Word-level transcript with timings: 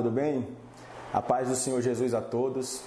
tudo 0.00 0.10
bem? 0.10 0.48
A 1.12 1.20
paz 1.20 1.46
do 1.46 1.54
Senhor 1.54 1.82
Jesus 1.82 2.14
a 2.14 2.22
todos. 2.22 2.80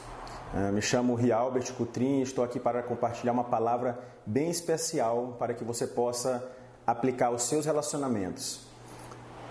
É, 0.52 0.72
me 0.72 0.82
chamo 0.82 1.14
Rialbert 1.14 1.72
Cutrim 1.74 2.22
e 2.22 2.22
estou 2.24 2.44
aqui 2.44 2.60
para 2.60 2.82
compartilhar 2.82 3.32
uma 3.34 3.44
palavra 3.44 4.00
bem 4.26 4.50
especial 4.50 5.36
para 5.38 5.54
que 5.54 5.64
você 5.64 5.86
possa 5.86 6.44
aplicar 6.88 7.28
aos 7.28 7.44
seus 7.44 7.68
relacionamentos. 7.68 8.62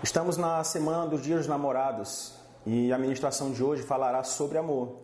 Estamos 0.03 0.35
na 0.35 0.61
semana 0.65 1.07
dos 1.07 1.21
Dias 1.21 1.39
dos 1.39 1.47
Namorados 1.47 2.33
e 2.65 2.91
a 2.91 2.97
ministração 2.97 3.49
de 3.53 3.63
hoje 3.63 3.81
falará 3.81 4.23
sobre 4.23 4.57
amor. 4.57 4.97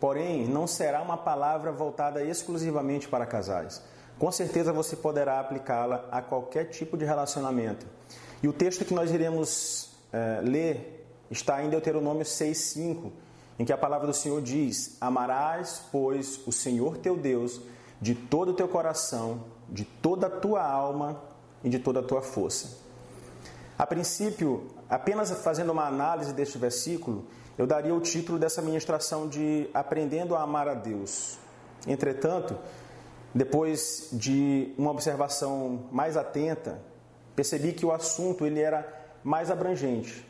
Porém, 0.00 0.48
não 0.48 0.66
será 0.66 1.02
uma 1.02 1.16
palavra 1.16 1.70
voltada 1.70 2.24
exclusivamente 2.24 3.06
para 3.06 3.24
casais. 3.24 3.80
Com 4.18 4.32
certeza 4.32 4.72
você 4.72 4.96
poderá 4.96 5.38
aplicá-la 5.38 6.04
a 6.10 6.20
qualquer 6.20 6.64
tipo 6.64 6.96
de 6.96 7.04
relacionamento. 7.04 7.86
E 8.42 8.48
o 8.48 8.52
texto 8.52 8.84
que 8.84 8.92
nós 8.92 9.12
iremos 9.12 9.92
é, 10.12 10.40
ler 10.42 11.01
está 11.32 11.64
em 11.64 11.70
Deuteronômio 11.70 12.24
6,5, 12.24 13.10
em 13.58 13.64
que 13.64 13.72
a 13.72 13.78
palavra 13.78 14.06
do 14.06 14.14
Senhor 14.14 14.40
diz: 14.42 14.96
Amarás, 15.00 15.82
pois, 15.90 16.40
o 16.46 16.52
Senhor 16.52 16.98
teu 16.98 17.16
Deus 17.16 17.60
de 18.00 18.14
todo 18.14 18.50
o 18.50 18.54
teu 18.54 18.68
coração, 18.68 19.44
de 19.68 19.84
toda 19.84 20.26
a 20.26 20.30
tua 20.30 20.62
alma 20.62 21.22
e 21.64 21.68
de 21.68 21.78
toda 21.78 22.00
a 22.00 22.02
tua 22.02 22.20
força. 22.20 22.78
A 23.78 23.86
princípio, 23.86 24.68
apenas 24.88 25.30
fazendo 25.42 25.72
uma 25.72 25.86
análise 25.86 26.32
deste 26.32 26.58
versículo, 26.58 27.24
eu 27.56 27.66
daria 27.66 27.94
o 27.94 28.00
título 28.00 28.38
dessa 28.38 28.60
ministração 28.60 29.28
de 29.28 29.68
Aprendendo 29.72 30.34
a 30.34 30.42
Amar 30.42 30.68
a 30.68 30.74
Deus. 30.74 31.38
Entretanto, 31.86 32.56
depois 33.34 34.08
de 34.12 34.74
uma 34.76 34.90
observação 34.90 35.84
mais 35.90 36.16
atenta, 36.16 36.80
percebi 37.34 37.72
que 37.72 37.86
o 37.86 37.92
assunto 37.92 38.44
ele 38.44 38.60
era 38.60 38.86
mais 39.24 39.50
abrangente. 39.50 40.26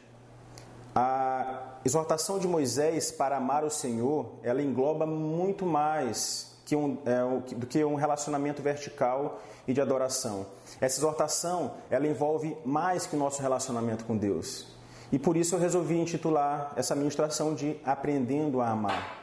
A 0.94 1.78
exortação 1.84 2.38
de 2.38 2.46
Moisés 2.46 3.10
para 3.10 3.36
amar 3.36 3.64
o 3.64 3.70
Senhor, 3.70 4.32
ela 4.42 4.62
engloba 4.62 5.06
muito 5.06 5.64
mais 5.64 6.52
que 6.64 6.76
um, 6.76 6.98
é, 7.04 7.54
do 7.54 7.66
que 7.66 7.82
um 7.84 7.94
relacionamento 7.94 8.62
vertical 8.62 9.40
e 9.66 9.72
de 9.72 9.80
adoração. 9.80 10.46
Essa 10.80 10.98
exortação, 10.98 11.74
ela 11.90 12.06
envolve 12.06 12.56
mais 12.64 13.06
que 13.06 13.16
o 13.16 13.18
nosso 13.18 13.40
relacionamento 13.40 14.04
com 14.04 14.16
Deus. 14.16 14.66
E 15.10 15.18
por 15.18 15.36
isso 15.36 15.54
eu 15.54 15.58
resolvi 15.58 15.98
intitular 15.98 16.72
essa 16.76 16.94
ministração 16.94 17.54
de 17.54 17.78
Aprendendo 17.84 18.60
a 18.60 18.68
Amar. 18.68 19.22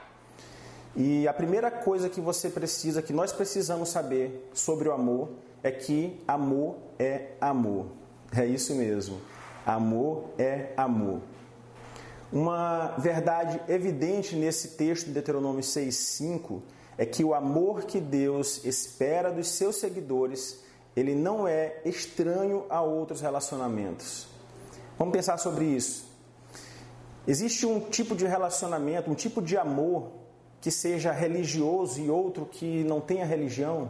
E 0.95 1.28
a 1.28 1.33
primeira 1.33 1.70
coisa 1.70 2.09
que 2.09 2.20
você 2.20 2.50
precisa, 2.50 3.02
que 3.02 3.14
nós 3.14 3.31
precisamos 3.31 3.89
saber 3.89 4.50
sobre 4.54 4.89
o 4.89 4.92
amor, 4.92 5.30
é 5.64 5.72
que 5.72 6.20
amor 6.28 6.76
é 6.98 7.31
amor. 7.39 7.88
É 8.36 8.45
isso 8.45 8.76
mesmo. 8.76 9.20
Amor 9.66 10.26
é 10.38 10.73
amor. 10.76 11.22
Uma 12.31 12.94
verdade 12.97 13.59
evidente 13.67 14.35
nesse 14.35 14.69
texto 14.77 15.08
de 15.08 15.13
Deuteronômio 15.13 15.61
6,5 15.61 16.61
é 16.95 17.05
que 17.05 17.23
o 17.23 17.33
amor 17.33 17.86
que 17.86 17.99
Deus 17.99 18.63
espera 18.66 19.31
dos 19.31 19.47
seus 19.47 19.77
seguidores, 19.77 20.63
ele 20.95 21.16
não 21.16 21.47
é 21.47 21.81
estranho 21.86 22.66
a 22.69 22.81
outros 22.81 23.19
relacionamentos. 23.19 24.27
Vamos 24.97 25.11
pensar 25.11 25.38
sobre 25.38 25.66
isso. 25.66 26.08
Existe 27.25 27.66
um 27.66 27.80
tipo 27.80 28.16
de 28.16 28.27
relacionamento, 28.27 29.09
um 29.09 29.16
tipo 29.16 29.41
de 29.41 29.58
amor 29.58 30.11
que 30.61 30.69
seja 30.69 31.11
religioso 31.11 31.99
e 31.99 32.11
outro 32.11 32.45
que 32.45 32.83
não 32.83 33.02
tenha 33.02 33.25
religião? 33.25 33.89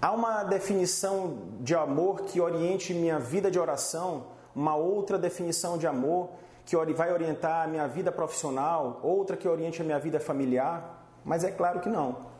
Há 0.00 0.12
uma 0.12 0.44
definição 0.44 1.38
de 1.60 1.74
amor 1.74 2.22
que 2.22 2.40
oriente 2.40 2.94
minha 2.94 3.18
vida 3.18 3.50
de 3.50 3.58
oração, 3.58 4.28
uma 4.54 4.76
outra 4.76 5.18
definição 5.18 5.76
de 5.76 5.86
amor 5.86 6.30
que 6.64 6.76
vai 6.94 7.12
orientar 7.12 7.64
a 7.64 7.66
minha 7.66 7.86
vida 7.86 8.12
profissional, 8.12 9.00
outra 9.02 9.36
que 9.36 9.48
oriente 9.48 9.82
a 9.82 9.84
minha 9.84 9.98
vida 9.98 10.20
familiar? 10.20 11.06
Mas 11.24 11.44
é 11.44 11.50
claro 11.50 11.80
que 11.80 11.88
não. 11.88 12.30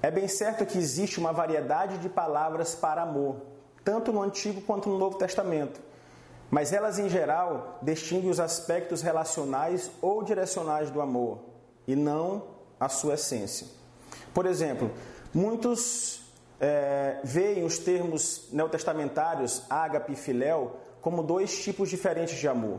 É 0.00 0.10
bem 0.10 0.28
certo 0.28 0.64
que 0.64 0.78
existe 0.78 1.18
uma 1.18 1.32
variedade 1.32 1.98
de 1.98 2.08
palavras 2.08 2.74
para 2.74 3.02
amor, 3.02 3.36
tanto 3.84 4.12
no 4.12 4.22
Antigo 4.22 4.60
quanto 4.60 4.88
no 4.88 4.98
Novo 4.98 5.18
Testamento. 5.18 5.80
Mas 6.50 6.72
elas, 6.72 6.98
em 6.98 7.08
geral, 7.08 7.78
distinguem 7.82 8.30
os 8.30 8.40
aspectos 8.40 9.02
relacionais 9.02 9.90
ou 10.00 10.22
direcionais 10.22 10.90
do 10.90 11.00
amor 11.00 11.40
e 11.86 11.96
não 11.96 12.44
a 12.78 12.88
sua 12.88 13.14
essência. 13.14 13.66
Por 14.32 14.46
exemplo, 14.46 14.90
muitos 15.34 16.22
é, 16.60 17.20
veem 17.24 17.64
os 17.64 17.78
termos 17.78 18.48
neotestamentários 18.52 19.62
ágape 19.68 20.12
e 20.12 20.16
filéu 20.16 20.76
como 21.00 21.22
dois 21.22 21.62
tipos 21.62 21.88
diferentes 21.88 22.38
de 22.38 22.48
amor. 22.48 22.78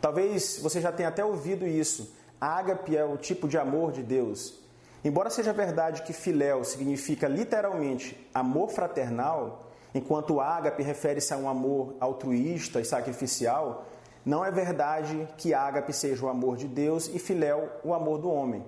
Talvez 0.00 0.58
você 0.62 0.80
já 0.80 0.90
tenha 0.90 1.08
até 1.08 1.24
ouvido 1.24 1.66
isso. 1.66 2.14
Ágape 2.40 2.96
é 2.96 3.04
o 3.04 3.16
tipo 3.16 3.46
de 3.46 3.58
amor 3.58 3.92
de 3.92 4.02
Deus. 4.02 4.58
Embora 5.04 5.30
seja 5.30 5.52
verdade 5.52 6.02
que 6.02 6.12
filéu 6.12 6.62
significa 6.64 7.26
literalmente 7.26 8.28
amor 8.34 8.70
fraternal, 8.70 9.70
enquanto 9.94 10.40
ágape 10.40 10.82
refere-se 10.82 11.32
a 11.32 11.36
um 11.36 11.48
amor 11.48 11.94
altruísta 12.00 12.80
e 12.80 12.84
sacrificial, 12.84 13.86
não 14.24 14.44
é 14.44 14.50
verdade 14.50 15.26
que 15.38 15.54
ágape 15.54 15.92
seja 15.92 16.24
o 16.26 16.28
amor 16.28 16.56
de 16.56 16.68
Deus 16.68 17.10
e 17.12 17.18
filéu 17.18 17.70
o 17.82 17.94
amor 17.94 18.18
do 18.18 18.30
homem. 18.30 18.64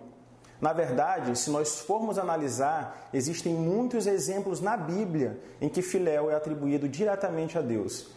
Na 0.61 0.73
verdade, 0.73 1.37
se 1.37 1.51
nós 1.51 1.81
formos 1.81 2.19
analisar, 2.19 3.09
existem 3.13 3.53
muitos 3.53 4.07
exemplos 4.07 4.61
na 4.61 4.77
Bíblia 4.77 5.39
em 5.61 5.69
que 5.69 5.83
filéu 5.83 6.31
é 6.31 6.35
atribuído 6.35 6.89
diretamente 6.89 7.59
a 7.59 7.61
Deus. 7.61 8.11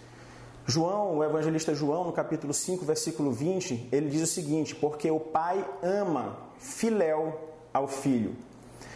João, 0.68 1.18
o 1.18 1.24
evangelista 1.24 1.76
João, 1.76 2.06
no 2.06 2.12
capítulo 2.12 2.52
5, 2.52 2.84
versículo 2.84 3.32
20, 3.32 3.90
ele 3.92 4.10
diz 4.10 4.24
o 4.24 4.28
seguinte: 4.28 4.74
Porque 4.74 5.10
o 5.12 5.20
pai 5.20 5.64
ama 5.84 6.38
filéu 6.58 7.40
ao 7.72 7.88
filho. 7.88 8.36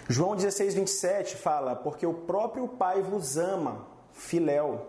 João 0.08 0.35
16, 0.35 0.74
27 0.74 1.35
fala: 1.35 1.75
Porque 1.75 2.08
o 2.08 2.13
próprio 2.13 2.68
pai 2.68 3.03
vos 3.03 3.38
ama, 3.38 3.85
filéu. 4.13 4.88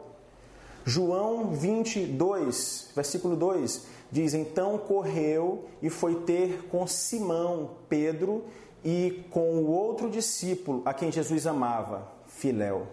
João 0.83 1.51
22, 1.51 2.93
versículo 2.97 3.37
2, 3.37 3.87
diz: 4.11 4.33
Então 4.33 4.79
correu 4.79 5.67
e 5.83 5.91
foi 5.91 6.15
ter 6.23 6.67
com 6.71 6.87
Simão, 6.87 7.73
Pedro, 7.91 8.45
e 8.83 9.27
com 9.31 9.57
o 9.57 9.71
outro 9.71 10.09
discípulo 10.09 10.81
a 10.87 10.95
quem 10.95 11.13
Jesus 11.13 11.47
amava, 11.47 12.11
Filéu. 12.27 12.87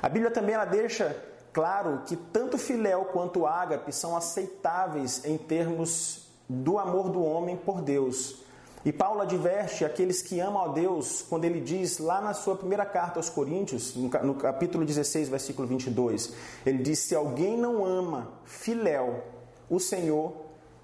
A 0.00 0.08
Bíblia 0.08 0.30
também 0.30 0.54
ela 0.54 0.64
deixa 0.64 1.33
claro 1.54 2.02
que 2.04 2.16
tanto 2.16 2.58
Filéu 2.58 3.06
quanto 3.06 3.46
Ágape 3.46 3.92
são 3.92 4.14
aceitáveis 4.14 5.24
em 5.24 5.38
termos 5.38 6.28
do 6.46 6.78
amor 6.78 7.08
do 7.08 7.24
homem 7.24 7.56
por 7.56 7.80
Deus. 7.80 8.44
E 8.84 8.92
Paulo 8.92 9.22
adverte 9.22 9.82
aqueles 9.82 10.20
que 10.20 10.38
amam 10.40 10.62
a 10.62 10.68
Deus 10.68 11.22
quando 11.22 11.46
ele 11.46 11.58
diz 11.58 11.98
lá 11.98 12.20
na 12.20 12.34
sua 12.34 12.54
primeira 12.54 12.84
carta 12.84 13.18
aos 13.18 13.30
Coríntios, 13.30 13.94
no 13.96 14.34
capítulo 14.34 14.84
16, 14.84 15.30
versículo 15.30 15.66
22, 15.66 16.34
ele 16.66 16.82
diz: 16.82 16.98
Se 16.98 17.14
alguém 17.14 17.56
não 17.56 17.82
ama 17.82 18.28
filéu, 18.44 19.22
o 19.70 19.80
Senhor 19.80 20.34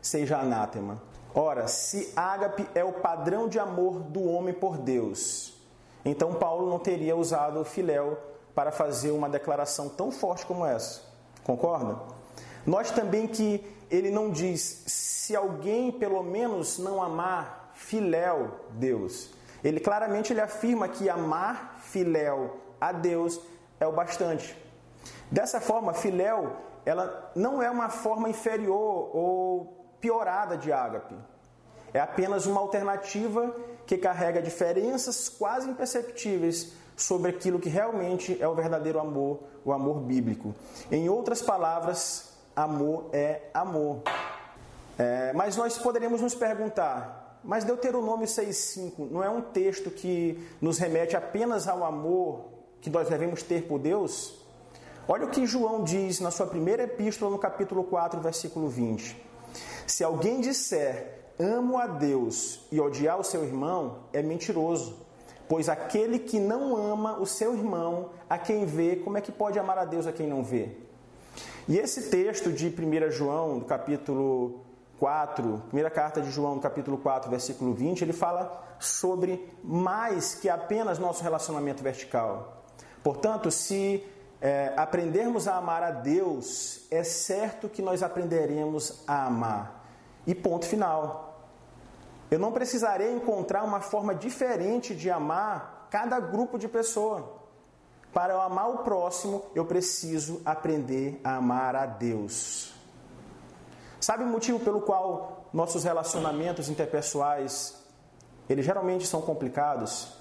seja 0.00 0.38
anátema. 0.38 1.02
Ora, 1.34 1.68
se 1.68 2.10
ágape 2.16 2.66
é 2.74 2.82
o 2.82 2.94
padrão 2.94 3.48
de 3.48 3.58
amor 3.58 4.00
do 4.00 4.24
homem 4.24 4.54
por 4.54 4.78
Deus, 4.78 5.52
então 6.02 6.34
Paulo 6.34 6.70
não 6.70 6.78
teria 6.78 7.14
usado 7.14 7.62
filéu 7.64 8.16
para 8.54 8.72
fazer 8.72 9.10
uma 9.10 9.28
declaração 9.28 9.88
tão 9.88 10.10
forte 10.10 10.46
como 10.46 10.64
essa. 10.64 11.02
Concorda? 11.44 11.98
Nós 12.66 12.90
também 12.90 13.26
que 13.26 13.64
ele 13.90 14.10
não 14.10 14.30
diz 14.30 14.84
se 14.86 15.34
alguém 15.34 15.90
pelo 15.90 16.22
menos 16.22 16.78
não 16.78 17.02
amar 17.02 17.72
filéu 17.74 18.60
Deus. 18.70 19.30
Ele 19.62 19.80
claramente 19.80 20.32
ele 20.32 20.40
afirma 20.40 20.88
que 20.88 21.08
amar 21.08 21.78
filéu 21.80 22.58
a 22.80 22.92
Deus 22.92 23.40
é 23.78 23.86
o 23.86 23.92
bastante. 23.92 24.56
Dessa 25.30 25.60
forma, 25.60 25.94
filéu, 25.94 26.56
ela 26.84 27.30
não 27.34 27.62
é 27.62 27.70
uma 27.70 27.88
forma 27.88 28.28
inferior 28.28 29.10
ou 29.14 29.94
piorada 30.00 30.56
de 30.56 30.72
ágape. 30.72 31.14
É 31.92 32.00
apenas 32.00 32.46
uma 32.46 32.60
alternativa 32.60 33.54
que 33.86 33.98
carrega 33.98 34.40
diferenças 34.40 35.28
quase 35.28 35.68
imperceptíveis 35.68 36.72
sobre 37.00 37.30
aquilo 37.30 37.58
que 37.58 37.68
realmente 37.68 38.36
é 38.40 38.46
o 38.46 38.54
verdadeiro 38.54 39.00
amor, 39.00 39.40
o 39.64 39.72
amor 39.72 40.00
bíblico. 40.00 40.54
Em 40.92 41.08
outras 41.08 41.40
palavras, 41.40 42.34
amor 42.54 43.08
é 43.12 43.48
amor. 43.54 44.02
É, 44.98 45.32
mas 45.32 45.56
nós 45.56 45.78
poderíamos 45.78 46.20
nos 46.20 46.34
perguntar: 46.34 47.40
mas 47.42 47.64
Deuteronômio 47.64 48.26
6,5 48.26 49.10
não 49.10 49.24
é 49.24 49.30
um 49.30 49.40
texto 49.40 49.90
que 49.90 50.46
nos 50.60 50.78
remete 50.78 51.16
apenas 51.16 51.66
ao 51.66 51.84
amor 51.84 52.50
que 52.82 52.90
nós 52.90 53.08
devemos 53.08 53.42
ter 53.42 53.66
por 53.66 53.78
Deus? 53.78 54.38
Olha 55.08 55.24
o 55.24 55.30
que 55.30 55.46
João 55.46 55.82
diz 55.82 56.20
na 56.20 56.30
sua 56.30 56.46
primeira 56.46 56.82
epístola, 56.82 57.30
no 57.30 57.38
capítulo 57.38 57.82
4, 57.82 58.20
versículo 58.20 58.68
20. 58.68 59.16
Se 59.86 60.04
alguém 60.04 60.40
disser 60.40 61.18
amo 61.38 61.78
a 61.78 61.86
Deus 61.86 62.60
e 62.70 62.78
odiar 62.78 63.18
o 63.18 63.24
seu 63.24 63.42
irmão, 63.42 64.00
é 64.12 64.22
mentiroso. 64.22 65.09
Pois 65.50 65.68
aquele 65.68 66.20
que 66.20 66.38
não 66.38 66.76
ama 66.76 67.18
o 67.18 67.26
seu 67.26 67.52
irmão, 67.56 68.10
a 68.28 68.38
quem 68.38 68.64
vê, 68.64 68.94
como 68.94 69.18
é 69.18 69.20
que 69.20 69.32
pode 69.32 69.58
amar 69.58 69.78
a 69.78 69.84
Deus 69.84 70.06
a 70.06 70.12
quem 70.12 70.28
não 70.28 70.44
vê? 70.44 70.76
E 71.66 71.76
esse 71.76 72.08
texto 72.08 72.52
de 72.52 72.68
1 72.68 73.10
João, 73.10 73.58
do 73.58 73.64
capítulo 73.64 74.60
4, 75.00 75.64
primeira 75.66 75.90
carta 75.90 76.20
de 76.20 76.30
João, 76.30 76.60
capítulo 76.60 76.98
4, 76.98 77.28
versículo 77.28 77.74
20, 77.74 78.02
ele 78.02 78.12
fala 78.12 78.62
sobre 78.78 79.44
mais 79.64 80.36
que 80.36 80.48
apenas 80.48 81.00
nosso 81.00 81.20
relacionamento 81.24 81.82
vertical. 81.82 82.62
Portanto, 83.02 83.50
se 83.50 84.06
é, 84.40 84.72
aprendermos 84.76 85.48
a 85.48 85.56
amar 85.56 85.82
a 85.82 85.90
Deus, 85.90 86.86
é 86.92 87.02
certo 87.02 87.68
que 87.68 87.82
nós 87.82 88.04
aprenderemos 88.04 89.02
a 89.04 89.26
amar. 89.26 89.84
E 90.28 90.32
ponto 90.32 90.64
final. 90.64 91.29
Eu 92.30 92.38
não 92.38 92.52
precisarei 92.52 93.12
encontrar 93.12 93.64
uma 93.64 93.80
forma 93.80 94.14
diferente 94.14 94.94
de 94.94 95.10
amar 95.10 95.88
cada 95.90 96.20
grupo 96.20 96.58
de 96.58 96.68
pessoa. 96.68 97.40
Para 98.12 98.34
eu 98.34 98.40
amar 98.40 98.70
o 98.70 98.78
próximo, 98.78 99.44
eu 99.54 99.64
preciso 99.64 100.40
aprender 100.44 101.20
a 101.24 101.36
amar 101.36 101.74
a 101.74 101.86
Deus. 101.86 102.72
Sabe 104.00 104.24
o 104.24 104.26
motivo 104.26 104.60
pelo 104.60 104.80
qual 104.80 105.48
nossos 105.52 105.84
relacionamentos 105.84 106.68
interpessoais 106.68 107.76
eles 108.48 108.64
geralmente 108.64 109.06
são 109.06 109.20
complicados? 109.20 110.12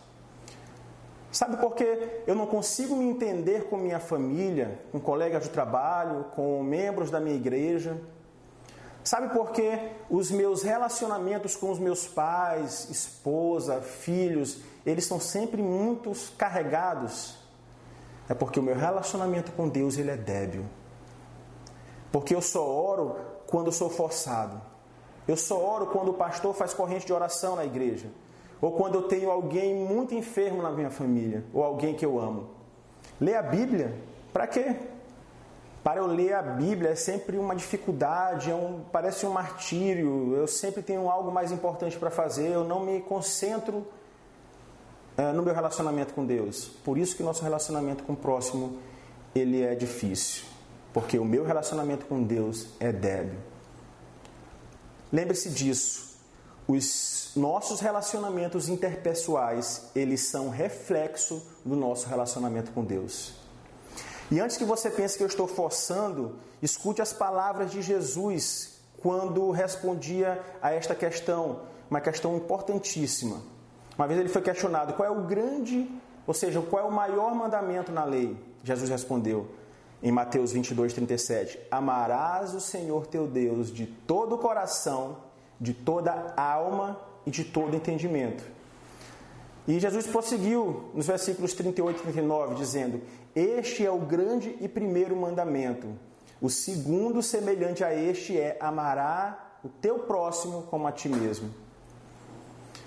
Sabe 1.32 1.58
por 1.58 1.76
que 1.76 2.24
eu 2.26 2.34
não 2.34 2.48
consigo 2.48 2.96
me 2.96 3.06
entender 3.06 3.70
com 3.70 3.78
minha 3.78 4.00
família, 4.00 4.80
com 4.92 5.00
colegas 5.00 5.44
de 5.44 5.50
trabalho, 5.50 6.26
com 6.36 6.62
membros 6.64 7.12
da 7.12 7.20
minha 7.20 7.36
igreja? 7.36 8.00
Sabe 9.10 9.30
por 9.34 9.50
que 9.50 9.72
os 10.08 10.30
meus 10.30 10.62
relacionamentos 10.62 11.56
com 11.56 11.72
os 11.72 11.80
meus 11.80 12.06
pais, 12.06 12.92
esposa, 12.92 13.82
filhos, 13.82 14.60
eles 14.86 15.04
são 15.04 15.20
sempre 15.20 15.64
muito 15.64 16.12
carregados? 16.38 17.36
É 18.30 18.36
porque 18.36 18.60
o 18.60 18.62
meu 18.62 18.76
relacionamento 18.76 19.52
com 19.54 19.68
Deus 19.68 19.98
ele 19.98 20.12
é 20.12 20.16
débil. 20.16 20.64
Porque 22.12 22.36
eu 22.36 22.40
só 22.40 22.64
oro 22.64 23.16
quando 23.48 23.72
sou 23.72 23.90
forçado. 23.90 24.62
Eu 25.28 25.36
só 25.36 25.60
oro 25.60 25.88
quando 25.88 26.10
o 26.10 26.14
pastor 26.14 26.54
faz 26.54 26.76
corrente 26.76 27.08
de 27.08 27.12
oração 27.12 27.56
na 27.56 27.66
igreja. 27.66 28.12
Ou 28.62 28.74
quando 28.74 28.94
eu 28.94 29.02
tenho 29.08 29.32
alguém 29.32 29.74
muito 29.74 30.14
enfermo 30.14 30.62
na 30.62 30.70
minha 30.70 30.92
família. 30.92 31.44
Ou 31.52 31.64
alguém 31.64 31.96
que 31.96 32.06
eu 32.06 32.20
amo. 32.20 32.52
Ler 33.20 33.38
a 33.38 33.42
Bíblia, 33.42 33.92
para 34.32 34.46
quê? 34.46 34.76
Para 35.90 36.02
eu 36.02 36.06
ler 36.06 36.36
a 36.36 36.44
Bíblia 36.44 36.92
é 36.92 36.96
sempre 36.96 37.36
uma 37.36 37.56
dificuldade, 37.56 38.52
é 38.52 38.54
um, 38.54 38.80
parece 38.92 39.26
um 39.26 39.32
martírio. 39.32 40.36
Eu 40.36 40.46
sempre 40.46 40.84
tenho 40.84 41.10
algo 41.10 41.32
mais 41.32 41.52
importante 41.52 41.98
para 41.98 42.12
fazer. 42.12 42.52
Eu 42.52 42.64
não 42.64 42.86
me 42.86 43.02
concentro 43.02 43.88
é, 45.18 45.32
no 45.32 45.42
meu 45.42 45.52
relacionamento 45.52 46.14
com 46.14 46.24
Deus. 46.24 46.66
Por 46.84 46.96
isso 47.00 47.18
que 47.18 47.24
nosso 47.24 47.42
relacionamento 47.42 48.04
com 48.04 48.14
o 48.14 48.16
próximo 48.16 48.78
ele 49.34 49.64
é 49.64 49.74
difícil, 49.74 50.44
porque 50.94 51.18
o 51.18 51.26
meu 51.26 51.44
relacionamento 51.44 52.06
com 52.06 52.22
Deus 52.22 52.68
é 52.80 52.92
débil. 52.92 53.40
Lembre-se 55.12 55.50
disso. 55.50 56.20
Os 56.68 57.32
nossos 57.36 57.80
relacionamentos 57.80 58.70
interpessoais, 58.70 59.90
eles 59.96 60.22
são 60.22 60.50
reflexo 60.50 61.44
do 61.66 61.76
nosso 61.76 62.08
relacionamento 62.08 62.70
com 62.74 62.86
Deus. 62.86 63.49
E 64.31 64.40
antes 64.40 64.58
que 64.58 64.64
você 64.64 64.90
pense 64.90 65.18
que 65.18 65.24
eu 65.24 65.28
estou 65.28 65.48
forçando, 65.48 66.36
escute 66.62 67.02
as 67.02 67.12
palavras 67.12 67.72
de 67.72 67.81
Jesus 67.81 68.80
quando 69.02 69.50
respondia 69.50 70.40
a 70.62 70.72
esta 70.72 70.94
questão, 70.94 71.62
uma 71.90 72.02
questão 72.02 72.36
importantíssima. 72.36 73.42
Uma 73.98 74.08
vez 74.08 74.20
ele 74.20 74.30
foi 74.30 74.42
questionado 74.42 74.94
qual 74.94 75.08
é 75.08 75.12
o 75.12 75.24
grande, 75.24 75.90
ou 76.28 76.34
seja, 76.34 76.62
qual 76.62 76.86
é 76.86 76.88
o 76.88 76.92
maior 76.92 77.34
mandamento 77.34 77.92
na 77.92 78.04
lei. 78.04 78.38
Jesus 78.64 78.90
respondeu 78.90 79.48
em 80.02 80.12
Mateus 80.12 80.52
22, 80.52 80.94
37: 80.94 81.60
Amarás 81.72 82.54
o 82.54 82.62
Senhor 82.62 83.08
teu 83.08 83.28
Deus 83.28 83.74
de 83.74 83.86
todo 83.86 84.36
o 84.36 84.38
coração, 84.38 85.18
de 85.60 85.74
toda 85.74 86.34
a 86.38 86.54
alma 86.54 87.00
e 87.26 87.31
de 87.31 87.44
todo 87.44 87.76
entendimento. 87.76 88.44
E 89.68 89.80
Jesus 89.80 90.08
prosseguiu 90.08 90.90
nos 90.94 91.08
versículos 91.08 91.54
38 91.54 92.00
e 92.00 92.02
39, 92.02 92.56
dizendo: 92.56 93.02
Este 93.40 93.86
é 93.86 93.90
o 93.90 94.00
grande 94.00 94.58
e 94.60 94.68
primeiro 94.68 95.16
mandamento. 95.16 95.88
O 96.42 96.50
segundo, 96.50 97.24
semelhante 97.24 97.86
a 97.86 97.96
este, 97.96 98.38
é: 98.38 98.58
Amará 98.60 99.60
o 99.64 99.70
teu 99.70 100.00
próximo 100.00 100.64
como 100.64 100.86
a 100.86 100.92
ti 100.92 101.08
mesmo. 101.08 101.50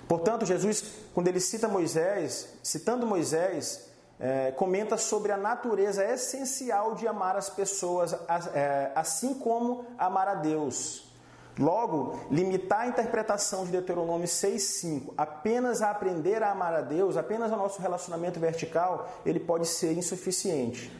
Portanto, 0.07 0.45
Jesus, 0.45 0.83
quando 1.11 1.27
ele 1.27 1.39
cita 1.39 1.67
Moisés, 1.67 2.53
citando 2.61 3.07
Moisés, 3.07 3.89
é, 4.19 4.51
comenta 4.51 4.95
sobre 4.95 5.31
a 5.31 5.37
natureza 5.37 6.05
essencial 6.05 6.93
de 6.93 7.07
amar 7.07 7.35
as 7.35 7.49
pessoas, 7.49 8.13
é, 8.53 8.91
assim 8.93 9.33
como 9.33 9.85
amar 9.97 10.27
a 10.27 10.35
Deus. 10.35 11.11
Logo, 11.57 12.19
limitar 12.31 12.81
a 12.81 12.87
interpretação 12.87 13.63
de 13.63 13.71
Deuteronômio 13.71 14.27
6,5 14.27 15.13
apenas 15.15 15.83
a 15.83 15.91
aprender 15.91 16.41
a 16.41 16.51
amar 16.51 16.73
a 16.73 16.81
Deus, 16.81 17.15
apenas 17.15 17.51
ao 17.51 17.59
nosso 17.59 17.79
relacionamento 17.79 18.39
vertical, 18.39 19.07
ele 19.23 19.39
pode 19.39 19.67
ser 19.67 19.95
insuficiente. 19.95 20.91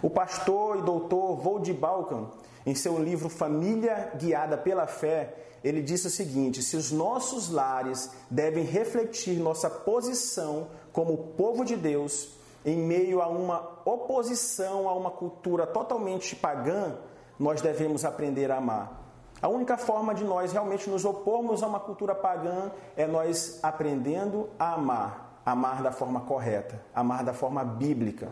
O 0.00 0.08
pastor 0.08 0.78
e 0.78 0.82
doutor 0.82 1.36
Vold 1.36 1.72
Balkan, 1.72 2.28
em 2.64 2.74
seu 2.76 2.96
livro 2.96 3.28
Família 3.28 4.12
Guiada 4.16 4.56
pela 4.56 4.86
Fé, 4.86 5.34
ele 5.64 5.82
disse 5.82 6.06
o 6.06 6.10
seguinte: 6.10 6.62
se 6.62 6.76
os 6.76 6.92
nossos 6.92 7.50
lares 7.50 8.10
devem 8.30 8.64
refletir 8.64 9.38
nossa 9.40 9.68
posição 9.68 10.68
como 10.92 11.16
povo 11.36 11.64
de 11.64 11.76
Deus 11.76 12.28
em 12.64 12.76
meio 12.76 13.20
a 13.20 13.26
uma 13.26 13.80
oposição 13.84 14.88
a 14.88 14.94
uma 14.94 15.10
cultura 15.10 15.66
totalmente 15.66 16.36
pagã, 16.36 16.96
nós 17.38 17.60
devemos 17.60 18.04
aprender 18.04 18.50
a 18.52 18.58
amar. 18.58 19.02
A 19.42 19.48
única 19.48 19.76
forma 19.76 20.14
de 20.14 20.24
nós 20.24 20.52
realmente 20.52 20.88
nos 20.88 21.04
opormos 21.04 21.62
a 21.62 21.66
uma 21.66 21.80
cultura 21.80 22.14
pagã 22.14 22.70
é 22.96 23.06
nós 23.06 23.58
aprendendo 23.62 24.48
a 24.58 24.74
amar, 24.74 25.40
amar 25.44 25.82
da 25.82 25.90
forma 25.92 26.20
correta, 26.20 26.80
amar 26.94 27.24
da 27.24 27.34
forma 27.34 27.64
bíblica. 27.64 28.28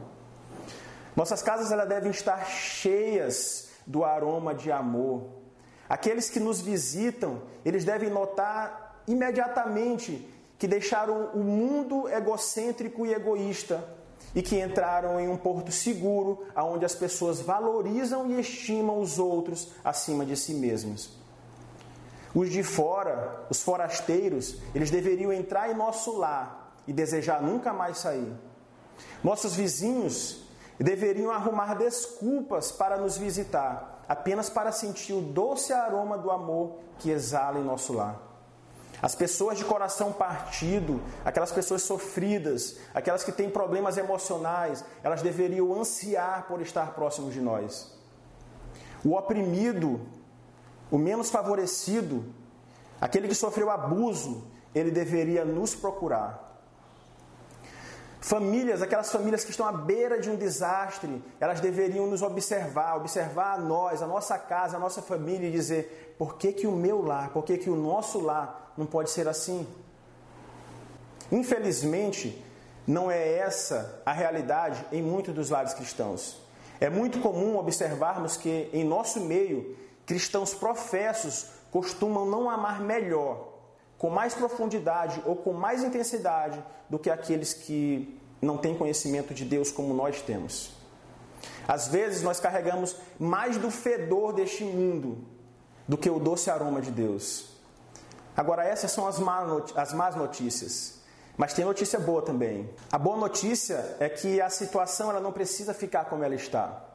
Nossas 1.16 1.42
casas 1.42 1.72
elas 1.72 1.88
devem 1.88 2.12
estar 2.12 2.46
cheias 2.46 3.68
do 3.84 4.04
aroma 4.04 4.54
de 4.54 4.70
amor, 4.70 5.40
Aqueles 5.90 6.30
que 6.30 6.38
nos 6.38 6.60
visitam, 6.60 7.42
eles 7.64 7.84
devem 7.84 8.08
notar 8.08 9.02
imediatamente 9.08 10.24
que 10.56 10.68
deixaram 10.68 11.30
o 11.34 11.38
mundo 11.40 12.08
egocêntrico 12.08 13.04
e 13.04 13.12
egoísta 13.12 13.82
e 14.34 14.42
que 14.42 14.60
entraram 14.60 15.18
em 15.18 15.28
um 15.28 15.36
porto 15.36 15.72
seguro, 15.72 16.44
onde 16.56 16.84
as 16.84 16.94
pessoas 16.94 17.40
valorizam 17.40 18.30
e 18.30 18.40
estimam 18.40 19.00
os 19.00 19.18
outros 19.18 19.72
acima 19.84 20.24
de 20.24 20.36
si 20.36 20.54
mesmos. 20.54 21.18
Os 22.34 22.48
de 22.50 22.62
fora, 22.62 23.44
os 23.50 23.60
forasteiros, 23.60 24.56
eles 24.74 24.90
deveriam 24.90 25.32
entrar 25.32 25.70
em 25.70 25.74
nosso 25.74 26.16
lar 26.16 26.74
e 26.86 26.92
desejar 26.92 27.42
nunca 27.42 27.72
mais 27.72 27.98
sair. 27.98 28.32
Nossos 29.22 29.54
vizinhos 29.54 30.44
deveriam 30.78 31.30
arrumar 31.30 31.74
desculpas 31.74 32.70
para 32.70 32.96
nos 32.96 33.16
visitar, 33.18 34.04
apenas 34.08 34.48
para 34.48 34.70
sentir 34.70 35.12
o 35.12 35.20
doce 35.20 35.72
aroma 35.72 36.16
do 36.16 36.30
amor 36.30 36.78
que 36.98 37.10
exala 37.10 37.58
em 37.58 37.64
nosso 37.64 37.92
lar. 37.92 38.29
As 39.02 39.14
pessoas 39.14 39.56
de 39.56 39.64
coração 39.64 40.12
partido, 40.12 41.00
aquelas 41.24 41.50
pessoas 41.50 41.82
sofridas, 41.82 42.78
aquelas 42.92 43.24
que 43.24 43.32
têm 43.32 43.48
problemas 43.48 43.96
emocionais, 43.96 44.84
elas 45.02 45.22
deveriam 45.22 45.78
ansiar 45.78 46.46
por 46.46 46.60
estar 46.60 46.94
próximos 46.94 47.32
de 47.32 47.40
nós. 47.40 47.98
O 49.04 49.14
oprimido, 49.16 50.00
o 50.90 50.98
menos 50.98 51.30
favorecido, 51.30 52.24
aquele 53.00 53.28
que 53.28 53.34
sofreu 53.34 53.70
abuso, 53.70 54.46
ele 54.74 54.90
deveria 54.90 55.44
nos 55.44 55.74
procurar. 55.74 56.49
Famílias, 58.20 58.82
aquelas 58.82 59.10
famílias 59.10 59.44
que 59.44 59.50
estão 59.50 59.66
à 59.66 59.72
beira 59.72 60.20
de 60.20 60.28
um 60.28 60.36
desastre, 60.36 61.24
elas 61.40 61.58
deveriam 61.58 62.06
nos 62.06 62.20
observar, 62.20 62.96
observar 62.98 63.54
a 63.54 63.58
nós, 63.58 64.02
a 64.02 64.06
nossa 64.06 64.38
casa, 64.38 64.76
a 64.76 64.80
nossa 64.80 65.00
família 65.00 65.48
e 65.48 65.52
dizer: 65.52 66.14
por 66.18 66.36
que, 66.36 66.52
que 66.52 66.66
o 66.66 66.72
meu 66.72 67.00
lar, 67.02 67.30
por 67.30 67.42
que, 67.42 67.56
que 67.56 67.70
o 67.70 67.74
nosso 67.74 68.20
lar 68.20 68.74
não 68.76 68.84
pode 68.84 69.10
ser 69.10 69.26
assim? 69.26 69.66
Infelizmente, 71.32 72.44
não 72.86 73.10
é 73.10 73.38
essa 73.38 74.02
a 74.04 74.12
realidade 74.12 74.84
em 74.92 75.02
muitos 75.02 75.34
dos 75.34 75.48
lares 75.48 75.72
cristãos. 75.72 76.42
É 76.78 76.90
muito 76.90 77.20
comum 77.20 77.56
observarmos 77.56 78.36
que 78.36 78.68
em 78.70 78.84
nosso 78.84 79.20
meio, 79.20 79.76
cristãos 80.04 80.52
professos 80.52 81.46
costumam 81.70 82.26
não 82.26 82.50
amar 82.50 82.80
melhor 82.80 83.49
com 84.00 84.08
mais 84.08 84.32
profundidade 84.32 85.22
ou 85.26 85.36
com 85.36 85.52
mais 85.52 85.84
intensidade 85.84 86.64
do 86.88 86.98
que 86.98 87.10
aqueles 87.10 87.52
que 87.52 88.18
não 88.40 88.56
têm 88.56 88.74
conhecimento 88.74 89.34
de 89.34 89.44
Deus 89.44 89.70
como 89.70 89.92
nós 89.92 90.22
temos. 90.22 90.72
Às 91.68 91.86
vezes 91.86 92.22
nós 92.22 92.40
carregamos 92.40 92.96
mais 93.18 93.58
do 93.58 93.70
fedor 93.70 94.32
deste 94.32 94.64
mundo 94.64 95.18
do 95.86 95.98
que 95.98 96.08
o 96.08 96.18
doce 96.18 96.50
aroma 96.50 96.80
de 96.80 96.90
Deus. 96.90 97.50
Agora, 98.34 98.64
essas 98.64 98.90
são 98.90 99.06
as 99.06 99.18
más 99.92 100.16
notícias. 100.16 101.02
Mas 101.36 101.52
tem 101.52 101.66
notícia 101.66 101.98
boa 102.00 102.22
também. 102.22 102.70
A 102.90 102.96
boa 102.96 103.18
notícia 103.18 103.96
é 104.00 104.08
que 104.08 104.40
a 104.40 104.48
situação 104.48 105.10
ela 105.10 105.20
não 105.20 105.30
precisa 105.30 105.74
ficar 105.74 106.06
como 106.06 106.24
ela 106.24 106.34
está. 106.34 106.86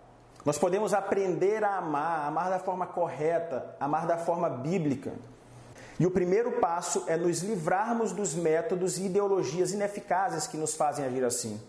Nós 0.44 0.58
podemos 0.58 0.92
aprender 0.92 1.64
a 1.64 1.78
amar, 1.78 2.28
amar 2.28 2.50
da 2.50 2.58
forma 2.58 2.88
correta, 2.88 3.76
amar 3.80 4.08
da 4.08 4.18
forma 4.18 4.50
bíblica. 4.50 5.14
E 6.00 6.06
o 6.06 6.12
primeiro 6.12 6.54
passo 6.54 7.04
é 7.08 7.16
nos 7.16 7.42
livrarmos 7.42 8.12
dos 8.12 8.34
métodos 8.34 8.98
e 8.98 9.06
ideologias 9.06 9.72
ineficazes 9.72 10.46
que 10.46 10.58
nos 10.58 10.76
fazem 10.76 11.06
agir 11.06 11.24
assim. 11.24 11.60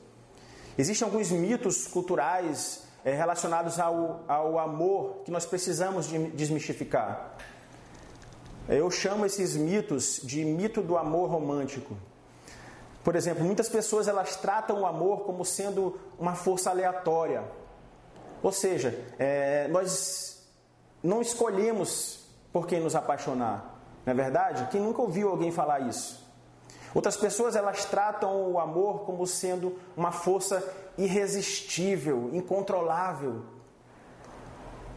Existem 0.76 1.06
alguns 1.06 1.30
mitos 1.30 1.86
culturais 1.86 2.82
é, 3.04 3.14
relacionados 3.14 3.78
ao, 3.78 4.24
ao 4.26 4.58
amor 4.58 5.22
que 5.24 5.30
nós 5.30 5.46
precisamos 5.46 6.06
de 6.06 6.18
desmistificar. 6.30 7.36
Eu 8.68 8.90
chamo 8.90 9.24
esses 9.24 9.56
mitos 9.56 10.20
de 10.24 10.44
mito 10.44 10.82
do 10.82 10.98
amor 10.98 11.30
romântico. 11.30 11.96
Por 13.04 13.14
exemplo, 13.14 13.44
muitas 13.44 13.68
pessoas 13.68 14.08
elas 14.08 14.34
tratam 14.34 14.80
o 14.80 14.86
amor 14.86 15.20
como 15.20 15.44
sendo 15.44 15.96
uma 16.18 16.34
força 16.34 16.70
aleatória. 16.70 17.44
Ou 18.42 18.50
seja, 18.50 18.98
é, 19.20 19.68
nós 19.68 20.44
não 21.00 21.22
escolhemos 21.22 22.26
por 22.52 22.66
quem 22.66 22.80
nos 22.80 22.96
apaixonar. 22.96 23.75
Não 24.06 24.12
é 24.12 24.14
verdade? 24.14 24.68
Quem 24.70 24.80
nunca 24.80 25.02
ouviu 25.02 25.28
alguém 25.28 25.50
falar 25.50 25.80
isso? 25.80 26.24
Outras 26.94 27.16
pessoas 27.16 27.56
elas 27.56 27.84
tratam 27.84 28.52
o 28.52 28.58
amor 28.58 29.00
como 29.00 29.26
sendo 29.26 29.76
uma 29.96 30.12
força 30.12 30.62
irresistível, 30.96 32.30
incontrolável. 32.32 33.42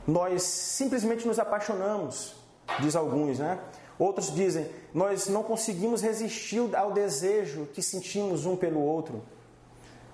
Nós 0.08 0.44
simplesmente 0.44 1.28
nos 1.28 1.40
apaixonamos, 1.40 2.36
diz 2.80 2.96
alguns, 2.96 3.40
né? 3.40 3.60
Outros 3.98 4.34
dizem, 4.34 4.70
nós 4.94 5.28
não 5.28 5.44
conseguimos 5.44 6.02
resistir 6.02 6.74
ao 6.74 6.94
desejo 6.94 7.66
que 7.74 7.82
sentimos 7.82 8.46
um 8.46 8.56
pelo 8.56 8.80
outro. 8.80 9.22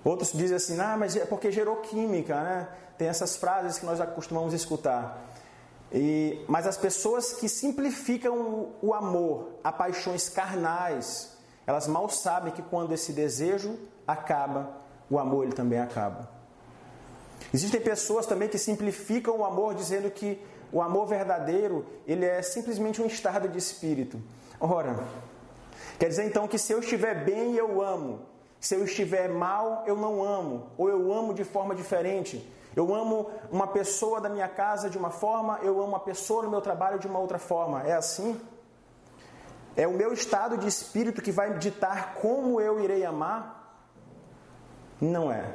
Outros 0.02 0.32
dizem 0.32 0.56
assim, 0.56 0.80
ah, 0.80 0.96
mas 0.98 1.14
é 1.16 1.24
porque 1.24 1.52
gerou 1.52 1.76
química, 1.76 2.34
né? 2.42 2.68
Tem 2.98 3.06
essas 3.06 3.36
frases 3.36 3.78
que 3.78 3.86
nós 3.86 4.00
acostumamos 4.00 4.54
escutar. 4.54 5.22
E, 5.92 6.44
mas 6.48 6.66
as 6.66 6.76
pessoas 6.76 7.32
que 7.34 7.48
simplificam 7.48 8.72
o, 8.82 8.92
amor 8.92 9.52
a 9.62 9.70
paixões 9.70 10.28
carnais, 10.28 11.36
elas 11.66 11.86
mal 11.86 12.08
sabem 12.08 12.52
que 12.52 12.62
quando 12.62 12.92
esse 12.92 13.12
desejo 13.12 13.78
acaba, 14.06 14.70
o 15.08 15.18
amor 15.18 15.44
ele 15.44 15.52
também 15.52 15.78
acaba. 15.78 16.28
Existem 17.54 17.80
pessoas 17.80 18.26
também 18.26 18.48
que 18.48 18.58
simplificam 18.58 19.38
o 19.38 19.44
amor 19.44 19.74
dizendo 19.74 20.10
que 20.10 20.40
o 20.72 20.82
amor 20.82 21.06
verdadeiro, 21.06 21.86
ele 22.06 22.24
é 22.24 22.42
simplesmente 22.42 23.00
um 23.00 23.06
estado 23.06 23.48
de 23.48 23.58
espírito. 23.58 24.20
Ora, 24.58 24.98
quer 25.98 26.08
dizer 26.08 26.24
então 26.24 26.48
que 26.48 26.58
se 26.58 26.72
eu 26.72 26.80
estiver 26.80 27.24
bem, 27.24 27.54
eu 27.54 27.80
amo. 27.80 28.20
Se 28.58 28.74
eu 28.74 28.84
estiver 28.84 29.28
mal, 29.28 29.84
eu 29.86 29.94
não 29.96 30.24
amo. 30.24 30.66
Ou 30.76 30.88
eu 30.88 31.12
amo 31.12 31.32
de 31.32 31.44
forma 31.44 31.74
diferente. 31.74 32.44
Eu 32.76 32.94
amo 32.94 33.30
uma 33.50 33.66
pessoa 33.66 34.20
da 34.20 34.28
minha 34.28 34.48
casa 34.48 34.90
de 34.90 34.98
uma 34.98 35.08
forma, 35.10 35.58
eu 35.62 35.78
amo 35.78 35.88
uma 35.88 36.00
pessoa 36.00 36.42
no 36.42 36.50
meu 36.50 36.60
trabalho 36.60 36.98
de 36.98 37.06
uma 37.06 37.18
outra 37.18 37.38
forma. 37.38 37.82
É 37.82 37.94
assim? 37.94 38.38
É 39.74 39.88
o 39.88 39.92
meu 39.92 40.12
estado 40.12 40.58
de 40.58 40.68
espírito 40.68 41.22
que 41.22 41.32
vai 41.32 41.58
ditar 41.58 42.16
como 42.16 42.60
eu 42.60 42.78
irei 42.78 43.02
amar? 43.04 43.80
Não 45.00 45.32
é. 45.32 45.50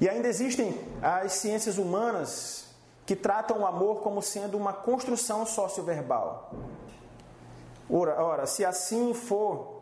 E 0.00 0.08
ainda 0.08 0.26
existem 0.26 0.78
as 1.02 1.32
ciências 1.34 1.76
humanas 1.76 2.74
que 3.04 3.14
tratam 3.14 3.60
o 3.60 3.66
amor 3.66 4.00
como 4.00 4.22
sendo 4.22 4.56
uma 4.56 4.72
construção 4.72 5.44
socioverbal. 5.44 6.50
Ora, 7.88 8.22
ora, 8.22 8.46
se 8.46 8.64
assim 8.64 9.12
for, 9.12 9.73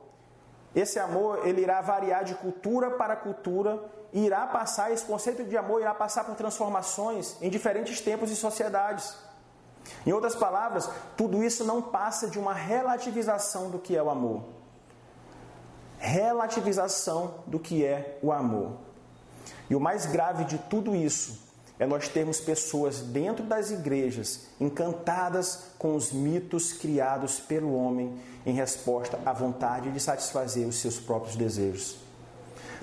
esse 0.75 0.99
amor 0.99 1.47
ele 1.47 1.61
irá 1.61 1.81
variar 1.81 2.25
de 2.25 2.35
cultura 2.35 2.91
para 2.93 3.15
cultura 3.17 3.83
e 4.13 4.25
irá 4.25 4.47
passar, 4.47 4.93
esse 4.93 5.05
conceito 5.05 5.45
de 5.45 5.57
amor 5.57 5.81
irá 5.81 5.95
passar 5.95 6.25
por 6.25 6.35
transformações 6.35 7.37
em 7.41 7.51
diferentes 7.51 8.01
tempos 8.01 8.31
e 8.31 8.37
sociedades. 8.37 9.17
Em 10.07 10.13
outras 10.13 10.35
palavras, 10.35 10.89
tudo 11.17 11.43
isso 11.43 11.65
não 11.65 11.83
passa 11.83 12.29
de 12.29 12.39
uma 12.39 12.53
relativização 12.53 13.71
do 13.71 13.79
que 13.79 13.97
é 13.97 14.03
o 14.03 14.11
amor. 14.11 14.45
Relativização 15.99 17.35
do 17.47 17.59
que 17.59 17.85
é 17.85 18.19
o 18.23 18.33
amor. 18.33 18.73
E 19.69 19.75
o 19.75 19.81
mais 19.81 20.07
grave 20.07 20.45
de 20.45 20.59
tudo 20.59 20.95
isso 20.95 21.52
é 21.79 21.87
nós 21.87 22.09
termos 22.09 22.41
pessoas 22.41 23.01
dentro 23.01 23.45
das 23.45 23.71
igrejas 23.71 24.47
encantadas 24.61 25.71
com 25.79 25.95
os 25.95 26.13
mitos 26.13 26.73
criados 26.73 27.41
pelo 27.41 27.75
homem 27.75 28.19
em 28.47 28.53
resposta 28.53 29.19
à 29.25 29.33
vontade 29.33 29.91
de 29.91 29.99
satisfazer 29.99 30.67
os 30.67 30.77
seus 30.77 31.01
próprios 31.01 31.37
desejos. 31.37 31.97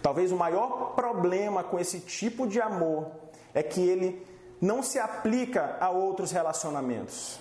Talvez 0.01 0.31
o 0.31 0.35
maior 0.35 0.95
problema 0.95 1.63
com 1.63 1.79
esse 1.79 1.99
tipo 1.99 2.47
de 2.47 2.59
amor 2.61 3.07
é 3.53 3.61
que 3.61 3.81
ele 3.81 4.25
não 4.61 4.83
se 4.83 4.99
aplica 4.99 5.77
a 5.79 5.89
outros 5.89 6.31
relacionamentos. 6.31 7.39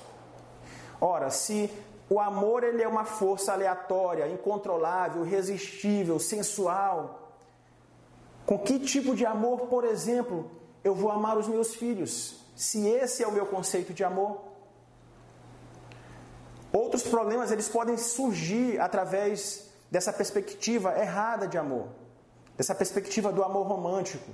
Ora, 1.00 1.30
se 1.30 1.70
o 2.10 2.18
amor 2.20 2.64
ele 2.64 2.82
é 2.82 2.88
uma 2.88 3.04
força 3.04 3.52
aleatória, 3.52 4.28
incontrolável, 4.28 5.26
irresistível, 5.26 6.18
sensual, 6.18 7.32
com 8.46 8.58
que 8.58 8.78
tipo 8.78 9.14
de 9.14 9.26
amor, 9.26 9.66
por 9.66 9.84
exemplo, 9.84 10.50
eu 10.88 10.94
vou 10.94 11.10
amar 11.10 11.36
os 11.36 11.46
meus 11.46 11.74
filhos, 11.74 12.40
se 12.56 12.86
esse 12.88 13.22
é 13.22 13.26
o 13.26 13.32
meu 13.32 13.46
conceito 13.46 13.92
de 13.92 14.02
amor. 14.02 14.40
Outros 16.72 17.02
problemas 17.02 17.50
eles 17.50 17.68
podem 17.68 17.96
surgir 17.96 18.80
através 18.80 19.70
dessa 19.90 20.12
perspectiva 20.12 20.98
errada 20.98 21.46
de 21.46 21.56
amor, 21.56 21.88
dessa 22.56 22.74
perspectiva 22.74 23.32
do 23.32 23.42
amor 23.44 23.66
romântico. 23.66 24.30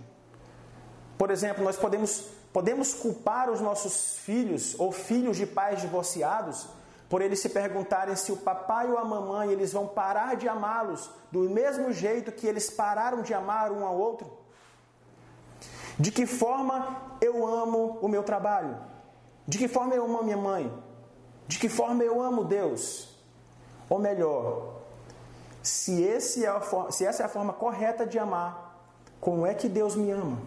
Por 1.18 1.30
exemplo, 1.30 1.62
nós 1.62 1.76
podemos, 1.76 2.28
podemos 2.52 2.94
culpar 2.94 3.50
os 3.50 3.60
nossos 3.60 4.18
filhos 4.18 4.78
ou 4.78 4.90
filhos 4.90 5.36
de 5.36 5.46
pais 5.46 5.80
divorciados 5.80 6.66
por 7.08 7.20
eles 7.20 7.40
se 7.40 7.48
perguntarem 7.48 8.16
se 8.16 8.32
o 8.32 8.36
papai 8.36 8.90
ou 8.90 8.98
a 8.98 9.04
mamãe 9.04 9.50
eles 9.50 9.72
vão 9.72 9.86
parar 9.86 10.36
de 10.36 10.48
amá-los 10.48 11.10
do 11.30 11.40
mesmo 11.50 11.92
jeito 11.92 12.32
que 12.32 12.46
eles 12.46 12.70
pararam 12.70 13.22
de 13.22 13.32
amar 13.32 13.70
um 13.70 13.86
ao 13.86 13.96
outro. 13.96 14.43
De 15.98 16.10
que 16.10 16.26
forma 16.26 17.16
eu 17.20 17.46
amo 17.46 17.98
o 18.00 18.08
meu 18.08 18.22
trabalho? 18.22 18.76
De 19.46 19.58
que 19.58 19.68
forma 19.68 19.94
eu 19.94 20.04
amo 20.04 20.18
a 20.18 20.22
minha 20.22 20.36
mãe? 20.36 20.72
De 21.46 21.58
que 21.58 21.68
forma 21.68 22.02
eu 22.02 22.20
amo 22.20 22.44
Deus? 22.44 23.14
Ou 23.88 23.98
melhor, 23.98 24.80
se, 25.62 26.02
esse 26.02 26.44
é 26.44 26.48
a, 26.48 26.60
se 26.90 27.04
essa 27.04 27.22
é 27.22 27.26
a 27.26 27.28
forma 27.28 27.52
correta 27.52 28.06
de 28.06 28.18
amar, 28.18 28.80
como 29.20 29.46
é 29.46 29.54
que 29.54 29.68
Deus 29.68 29.94
me 29.94 30.10
ama? 30.10 30.38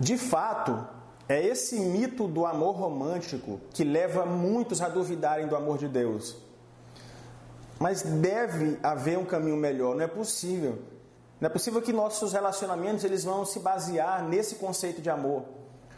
De 0.00 0.18
fato, 0.18 0.86
é 1.28 1.40
esse 1.42 1.78
mito 1.78 2.26
do 2.26 2.44
amor 2.44 2.74
romântico 2.74 3.60
que 3.72 3.84
leva 3.84 4.26
muitos 4.26 4.82
a 4.82 4.88
duvidarem 4.88 5.46
do 5.46 5.54
amor 5.54 5.78
de 5.78 5.88
Deus. 5.88 6.36
Mas 7.78 8.02
deve 8.02 8.78
haver 8.82 9.18
um 9.18 9.24
caminho 9.24 9.56
melhor, 9.56 9.94
não 9.94 10.02
é 10.02 10.08
possível 10.08 10.78
não 11.44 11.50
é 11.50 11.52
possível 11.52 11.82
que 11.82 11.92
nossos 11.92 12.32
relacionamentos 12.32 13.04
eles 13.04 13.22
vão 13.22 13.44
se 13.44 13.60
basear 13.60 14.24
nesse 14.24 14.54
conceito 14.54 15.02
de 15.02 15.10
amor. 15.10 15.44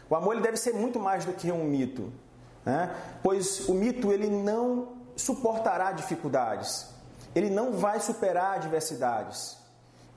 O 0.09 0.13
amor 0.13 0.33
ele 0.33 0.41
deve 0.41 0.57
ser 0.57 0.73
muito 0.73 0.99
mais 0.99 1.23
do 1.23 1.31
que 1.31 1.49
um 1.49 1.63
mito, 1.63 2.11
né? 2.65 2.93
pois 3.23 3.69
o 3.69 3.73
mito 3.73 4.11
ele 4.11 4.29
não 4.29 4.97
suportará 5.15 5.93
dificuldades, 5.93 6.87
ele 7.33 7.49
não 7.49 7.71
vai 7.71 8.01
superar 8.01 8.55
adversidades, 8.55 9.57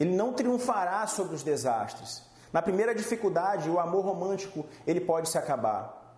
ele 0.01 0.17
não 0.17 0.33
triunfará 0.33 1.07
sobre 1.07 1.37
os 1.37 1.45
desastres. 1.45 2.23
Na 2.53 2.61
primeira 2.61 2.93
dificuldade, 2.93 3.71
o 3.71 3.79
amor 3.79 4.05
romântico 4.05 4.67
ele 4.85 5.01
pode 5.01 5.29
se 5.29 5.39
acabar. 5.39 6.13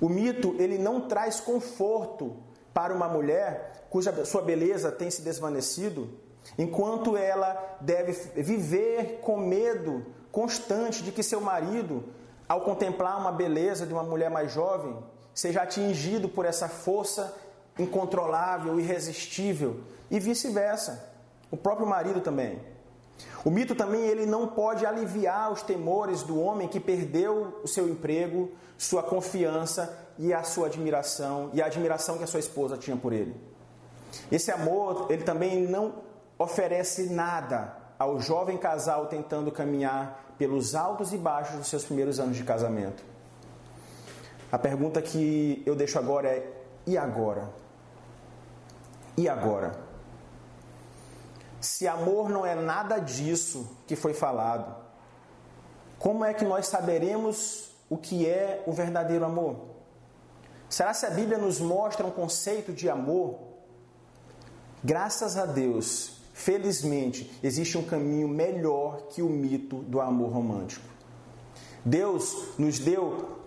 O 0.00 0.08
mito 0.08 0.56
ele 0.58 0.78
não 0.78 1.02
traz 1.02 1.38
conforto 1.38 2.34
para 2.72 2.94
uma 2.94 3.08
mulher 3.08 3.88
cuja 3.90 4.24
sua 4.24 4.40
beleza 4.40 4.90
tem 4.90 5.10
se 5.10 5.20
desvanecido 5.20 6.26
enquanto 6.56 7.16
ela 7.16 7.76
deve 7.80 8.12
viver 8.40 9.20
com 9.20 9.36
medo 9.36 10.06
constante 10.30 11.02
de 11.02 11.12
que 11.12 11.22
seu 11.22 11.40
marido, 11.40 12.04
ao 12.48 12.60
contemplar 12.60 13.18
uma 13.18 13.32
beleza 13.32 13.86
de 13.86 13.92
uma 13.92 14.02
mulher 14.02 14.30
mais 14.30 14.52
jovem, 14.52 14.96
seja 15.34 15.62
atingido 15.62 16.28
por 16.28 16.44
essa 16.44 16.68
força 16.68 17.34
incontrolável, 17.78 18.78
irresistível, 18.78 19.80
e 20.10 20.18
vice-versa. 20.18 21.12
O 21.50 21.56
próprio 21.56 21.86
marido 21.86 22.20
também. 22.20 22.60
O 23.44 23.50
mito 23.50 23.74
também 23.74 24.02
ele 24.02 24.26
não 24.26 24.46
pode 24.46 24.84
aliviar 24.84 25.52
os 25.52 25.62
temores 25.62 26.22
do 26.22 26.40
homem 26.40 26.68
que 26.68 26.80
perdeu 26.80 27.60
o 27.62 27.68
seu 27.68 27.88
emprego, 27.88 28.50
sua 28.76 29.02
confiança 29.02 29.96
e 30.18 30.32
a 30.32 30.42
sua 30.42 30.66
admiração 30.66 31.50
e 31.52 31.62
a 31.62 31.66
admiração 31.66 32.18
que 32.18 32.24
a 32.24 32.26
sua 32.26 32.40
esposa 32.40 32.76
tinha 32.76 32.96
por 32.96 33.12
ele. 33.12 33.34
Esse 34.30 34.50
amor, 34.50 35.06
ele 35.10 35.22
também 35.22 35.66
não 35.66 35.94
oferece 36.38 37.10
nada 37.10 37.76
ao 37.98 38.20
jovem 38.20 38.56
casal 38.56 39.06
tentando 39.06 39.50
caminhar 39.50 40.34
pelos 40.38 40.74
altos 40.74 41.12
e 41.12 41.18
baixos 41.18 41.56
dos 41.56 41.68
seus 41.68 41.84
primeiros 41.84 42.20
anos 42.20 42.36
de 42.36 42.44
casamento. 42.44 43.02
A 44.50 44.58
pergunta 44.58 45.02
que 45.02 45.62
eu 45.66 45.74
deixo 45.74 45.98
agora 45.98 46.28
é: 46.28 46.50
e 46.86 46.96
agora? 46.96 47.50
E 49.16 49.28
agora? 49.28 49.78
Se 51.60 51.88
amor 51.88 52.28
não 52.28 52.46
é 52.46 52.54
nada 52.54 52.98
disso 52.98 53.76
que 53.86 53.96
foi 53.96 54.14
falado, 54.14 54.74
como 55.98 56.24
é 56.24 56.32
que 56.32 56.44
nós 56.44 56.68
saberemos 56.68 57.72
o 57.90 57.96
que 57.98 58.28
é 58.28 58.62
o 58.64 58.72
verdadeiro 58.72 59.24
amor? 59.24 59.56
Será 60.68 60.94
se 60.94 61.04
a 61.04 61.10
Bíblia 61.10 61.38
nos 61.38 61.58
mostra 61.58 62.06
um 62.06 62.10
conceito 62.10 62.72
de 62.72 62.88
amor? 62.88 63.38
Graças 64.84 65.36
a 65.36 65.44
Deus, 65.44 66.17
felizmente, 66.38 67.28
existe 67.42 67.76
um 67.76 67.82
caminho 67.82 68.28
melhor 68.28 69.08
que 69.08 69.20
o 69.20 69.28
mito 69.28 69.78
do 69.78 70.00
amor 70.00 70.30
romântico. 70.30 70.86
Deus 71.84 72.50
nos 72.56 72.78
deu 72.78 73.40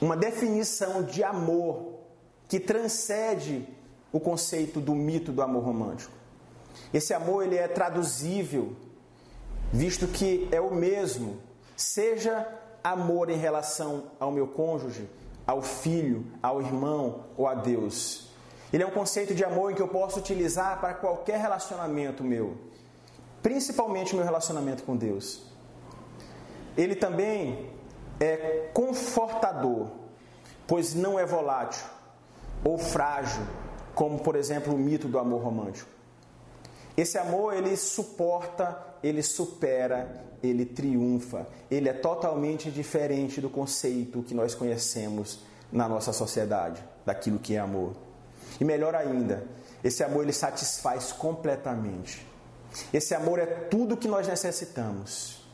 uma 0.00 0.16
definição 0.16 1.02
de 1.02 1.24
amor 1.24 1.94
que 2.48 2.60
transcende 2.60 3.68
o 4.12 4.20
conceito 4.20 4.80
do 4.80 4.94
mito 4.94 5.32
do 5.32 5.42
amor 5.42 5.64
romântico. 5.64 6.12
Esse 6.94 7.12
amor 7.12 7.44
ele 7.44 7.56
é 7.56 7.66
traduzível, 7.66 8.76
visto 9.72 10.06
que 10.06 10.48
é 10.52 10.60
o 10.60 10.72
mesmo, 10.72 11.38
seja 11.76 12.46
amor 12.82 13.28
em 13.28 13.36
relação 13.36 14.04
ao 14.20 14.30
meu 14.30 14.46
cônjuge, 14.46 15.08
ao 15.44 15.62
filho, 15.62 16.24
ao 16.40 16.62
irmão 16.62 17.24
ou 17.36 17.48
a 17.48 17.54
Deus. 17.54 18.25
Ele 18.72 18.82
é 18.82 18.86
um 18.86 18.90
conceito 18.90 19.34
de 19.34 19.44
amor 19.44 19.74
que 19.74 19.82
eu 19.82 19.88
posso 19.88 20.18
utilizar 20.18 20.80
para 20.80 20.94
qualquer 20.94 21.40
relacionamento 21.40 22.24
meu, 22.24 22.56
principalmente 23.42 24.12
o 24.12 24.16
meu 24.16 24.24
relacionamento 24.24 24.82
com 24.82 24.96
Deus. 24.96 25.42
Ele 26.76 26.94
também 26.94 27.70
é 28.18 28.68
confortador, 28.74 29.88
pois 30.66 30.94
não 30.94 31.18
é 31.18 31.24
volátil 31.24 31.86
ou 32.64 32.76
frágil, 32.76 33.42
como 33.94 34.18
por 34.18 34.36
exemplo 34.36 34.74
o 34.74 34.78
mito 34.78 35.08
do 35.08 35.18
amor 35.18 35.42
romântico. 35.42 35.88
Esse 36.96 37.18
amor 37.18 37.54
ele 37.54 37.76
suporta, 37.76 38.78
ele 39.02 39.22
supera, 39.22 40.24
ele 40.42 40.64
triunfa. 40.64 41.46
Ele 41.70 41.88
é 41.88 41.92
totalmente 41.92 42.70
diferente 42.70 43.40
do 43.40 43.50
conceito 43.50 44.22
que 44.22 44.34
nós 44.34 44.54
conhecemos 44.54 45.40
na 45.70 45.88
nossa 45.88 46.12
sociedade, 46.12 46.82
daquilo 47.04 47.38
que 47.38 47.54
é 47.54 47.58
amor. 47.58 48.05
E 48.60 48.64
melhor 48.64 48.94
ainda, 48.94 49.44
esse 49.82 50.02
amor 50.02 50.24
ele 50.24 50.32
satisfaz 50.32 51.12
completamente. 51.12 52.26
Esse 52.92 53.14
amor 53.14 53.38
é 53.38 53.46
tudo 53.46 53.96
que 53.96 54.08
nós 54.08 54.26
necessitamos. 54.26 55.46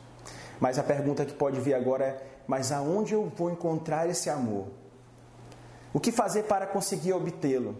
Mas 0.59 0.79
a 0.79 0.83
pergunta 0.83 1.25
que 1.25 1.33
pode 1.33 1.59
vir 1.59 1.73
agora 1.73 2.05
é: 2.05 2.27
mas 2.47 2.71
aonde 2.71 3.13
eu 3.13 3.31
vou 3.35 3.51
encontrar 3.51 4.09
esse 4.09 4.29
amor? 4.29 4.67
O 5.93 5.99
que 5.99 6.11
fazer 6.11 6.43
para 6.43 6.65
conseguir 6.65 7.13
obtê-lo? 7.13 7.75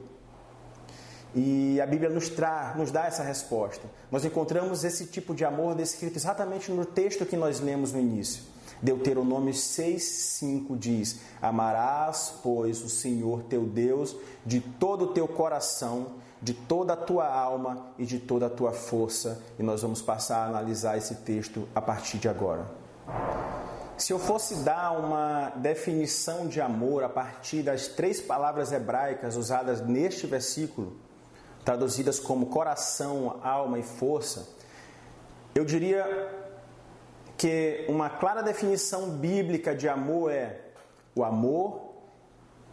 E 1.35 1.81
a 1.81 1.85
Bíblia 1.87 2.11
nos, 2.11 2.29
tra, 2.29 2.75
nos 2.77 2.91
dá 2.91 3.07
essa 3.07 3.23
resposta. 3.23 3.87
Nós 4.11 4.23
encontramos 4.23 4.83
esse 4.83 5.07
tipo 5.07 5.33
de 5.33 5.43
amor 5.43 5.73
descrito 5.73 6.17
exatamente 6.17 6.71
no 6.71 6.85
texto 6.85 7.25
que 7.25 7.35
nós 7.35 7.59
lemos 7.59 7.91
no 7.91 7.99
início. 7.99 8.43
Deuteronômio 8.83 9.53
6,5 9.53 10.77
diz: 10.77 11.21
Amarás, 11.41 12.33
pois, 12.43 12.83
o 12.83 12.89
Senhor 12.89 13.43
teu 13.43 13.63
Deus 13.63 14.13
de 14.45 14.59
todo 14.59 15.05
o 15.05 15.07
teu 15.13 15.25
coração, 15.25 16.15
de 16.41 16.53
toda 16.53 16.91
a 16.91 16.97
tua 16.97 17.25
alma 17.25 17.93
e 17.97 18.05
de 18.05 18.19
toda 18.19 18.47
a 18.47 18.49
tua 18.49 18.73
força. 18.73 19.41
E 19.57 19.63
nós 19.63 19.81
vamos 19.81 20.01
passar 20.01 20.39
a 20.39 20.47
analisar 20.47 20.97
esse 20.97 21.15
texto 21.15 21.65
a 21.73 21.81
partir 21.81 22.17
de 22.17 22.27
agora. 22.27 22.65
Se 23.97 24.11
eu 24.11 24.19
fosse 24.19 24.55
dar 24.55 24.91
uma 24.91 25.51
definição 25.55 26.45
de 26.47 26.59
amor 26.59 27.05
a 27.05 27.09
partir 27.09 27.63
das 27.63 27.87
três 27.87 28.19
palavras 28.19 28.73
hebraicas 28.73 29.37
usadas 29.37 29.79
neste 29.79 30.27
versículo, 30.27 30.97
traduzidas 31.63 32.19
como 32.19 32.47
coração, 32.47 33.39
alma 33.41 33.79
e 33.79 33.83
força, 33.83 34.49
eu 35.55 35.63
diria 35.63 36.42
que 37.37 37.85
uma 37.87 38.09
clara 38.09 38.41
definição 38.41 39.09
bíblica 39.09 39.75
de 39.75 39.87
amor 39.87 40.31
é: 40.31 40.59
o 41.15 41.23
amor 41.23 41.93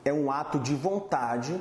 é 0.04 0.12
um 0.12 0.30
ato 0.30 0.58
de 0.58 0.74
vontade, 0.74 1.60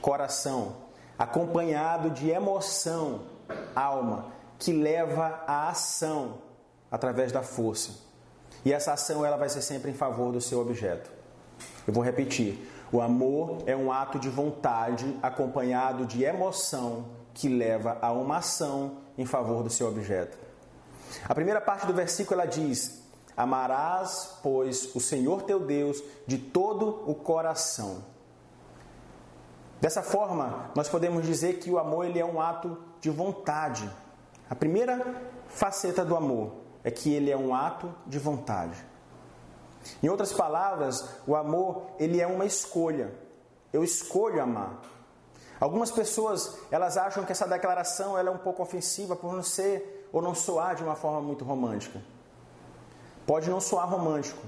coração, 0.00 0.76
acompanhado 1.18 2.10
de 2.10 2.30
emoção, 2.30 3.22
alma, 3.74 4.32
que 4.58 4.72
leva 4.72 5.42
à 5.46 5.68
ação 5.68 6.38
através 6.90 7.32
da 7.32 7.42
força. 7.42 8.04
E 8.64 8.72
essa 8.72 8.92
ação 8.92 9.24
ela 9.24 9.36
vai 9.36 9.48
ser 9.48 9.62
sempre 9.62 9.90
em 9.90 9.94
favor 9.94 10.32
do 10.32 10.40
seu 10.40 10.60
objeto. 10.60 11.10
Eu 11.86 11.92
vou 11.92 12.02
repetir. 12.02 12.70
O 12.90 13.00
amor 13.00 13.58
é 13.66 13.74
um 13.74 13.90
ato 13.90 14.18
de 14.18 14.28
vontade 14.28 15.18
acompanhado 15.22 16.06
de 16.06 16.22
emoção 16.22 17.06
que 17.34 17.48
leva 17.48 17.98
a 18.00 18.12
uma 18.12 18.38
ação 18.38 18.98
em 19.18 19.26
favor 19.26 19.62
do 19.62 19.70
seu 19.70 19.88
objeto. 19.88 20.38
A 21.28 21.34
primeira 21.34 21.60
parte 21.60 21.86
do 21.86 21.92
versículo 21.92 22.40
ela 22.40 22.50
diz: 22.50 23.02
Amarás, 23.36 24.38
pois, 24.42 24.94
o 24.94 25.00
Senhor 25.00 25.42
teu 25.42 25.60
Deus 25.60 26.02
de 26.26 26.38
todo 26.38 27.04
o 27.10 27.14
coração. 27.14 28.04
Dessa 29.80 30.02
forma, 30.02 30.70
nós 30.74 30.88
podemos 30.88 31.26
dizer 31.26 31.58
que 31.58 31.70
o 31.70 31.78
amor 31.78 32.06
ele 32.06 32.18
é 32.18 32.24
um 32.24 32.40
ato 32.40 32.78
de 33.00 33.10
vontade. 33.10 33.90
A 34.48 34.54
primeira 34.54 35.22
faceta 35.48 36.04
do 36.04 36.16
amor 36.16 36.54
é 36.82 36.90
que 36.90 37.12
ele 37.12 37.30
é 37.30 37.36
um 37.36 37.54
ato 37.54 37.92
de 38.06 38.18
vontade. 38.18 38.82
Em 40.02 40.08
outras 40.08 40.32
palavras, 40.32 41.06
o 41.26 41.36
amor 41.36 41.82
ele 41.98 42.20
é 42.20 42.26
uma 42.26 42.46
escolha. 42.46 43.12
Eu 43.72 43.84
escolho 43.84 44.40
amar. 44.40 44.80
Algumas 45.60 45.90
pessoas 45.90 46.56
elas 46.70 46.96
acham 46.96 47.24
que 47.24 47.32
essa 47.32 47.46
declaração 47.46 48.16
ela 48.16 48.28
é 48.28 48.32
um 48.32 48.38
pouco 48.38 48.62
ofensiva 48.62 49.14
por 49.14 49.32
não 49.32 49.42
ser 49.42 49.93
ou 50.14 50.22
não 50.22 50.32
soar 50.32 50.76
de 50.76 50.84
uma 50.84 50.94
forma 50.94 51.20
muito 51.20 51.44
romântica. 51.44 52.00
Pode 53.26 53.50
não 53.50 53.60
soar 53.60 53.90
romântico, 53.90 54.46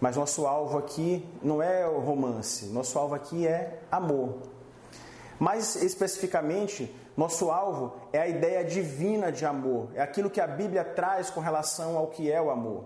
mas 0.00 0.16
nosso 0.16 0.48
alvo 0.48 0.76
aqui 0.76 1.24
não 1.40 1.62
é 1.62 1.86
o 1.86 2.00
romance, 2.00 2.66
nosso 2.66 2.98
alvo 2.98 3.14
aqui 3.14 3.46
é 3.46 3.80
amor. 3.88 4.34
Mais 5.38 5.76
especificamente, 5.76 6.92
nosso 7.16 7.52
alvo 7.52 7.92
é 8.12 8.18
a 8.20 8.26
ideia 8.26 8.64
divina 8.64 9.30
de 9.30 9.46
amor, 9.46 9.90
é 9.94 10.02
aquilo 10.02 10.28
que 10.28 10.40
a 10.40 10.46
Bíblia 10.46 10.84
traz 10.84 11.30
com 11.30 11.38
relação 11.38 11.96
ao 11.96 12.08
que 12.08 12.28
é 12.28 12.42
o 12.42 12.50
amor. 12.50 12.82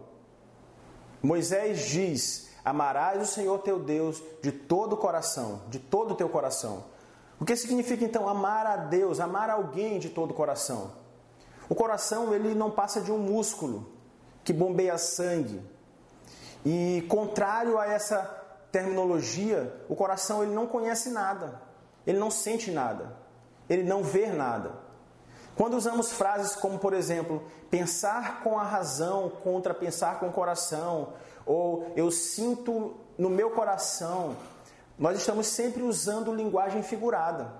Moisés 1.22 1.86
diz: 1.86 2.50
Amarás 2.62 3.22
o 3.22 3.32
Senhor 3.32 3.60
teu 3.60 3.78
Deus 3.78 4.22
de 4.42 4.52
todo 4.52 4.92
o 4.92 4.96
coração, 4.98 5.62
de 5.68 5.78
todo 5.78 6.12
o 6.12 6.14
teu 6.14 6.28
coração. 6.28 6.84
O 7.40 7.46
que 7.46 7.56
significa 7.56 8.04
então 8.04 8.28
amar 8.28 8.66
a 8.66 8.76
Deus, 8.76 9.20
amar 9.20 9.48
alguém 9.48 9.98
de 9.98 10.10
todo 10.10 10.32
o 10.32 10.34
coração? 10.34 11.07
O 11.68 11.74
coração 11.74 12.34
ele 12.34 12.54
não 12.54 12.70
passa 12.70 13.00
de 13.00 13.12
um 13.12 13.18
músculo 13.18 13.86
que 14.42 14.52
bombeia 14.52 14.96
sangue. 14.96 15.60
E 16.64 17.04
contrário 17.08 17.78
a 17.78 17.86
essa 17.86 18.22
terminologia, 18.72 19.84
o 19.88 19.94
coração 19.94 20.42
ele 20.42 20.54
não 20.54 20.66
conhece 20.66 21.10
nada, 21.10 21.60
ele 22.06 22.18
não 22.18 22.30
sente 22.30 22.70
nada, 22.70 23.16
ele 23.68 23.82
não 23.82 24.02
vê 24.02 24.26
nada. 24.26 24.72
Quando 25.56 25.74
usamos 25.74 26.12
frases 26.12 26.54
como, 26.54 26.78
por 26.78 26.92
exemplo, 26.92 27.42
pensar 27.68 28.42
com 28.42 28.58
a 28.58 28.62
razão 28.62 29.28
contra 29.42 29.74
pensar 29.74 30.20
com 30.20 30.28
o 30.28 30.32
coração, 30.32 31.14
ou 31.44 31.92
eu 31.96 32.10
sinto 32.10 32.96
no 33.18 33.28
meu 33.28 33.50
coração, 33.50 34.36
nós 34.98 35.18
estamos 35.18 35.46
sempre 35.48 35.82
usando 35.82 36.34
linguagem 36.34 36.82
figurada. 36.82 37.52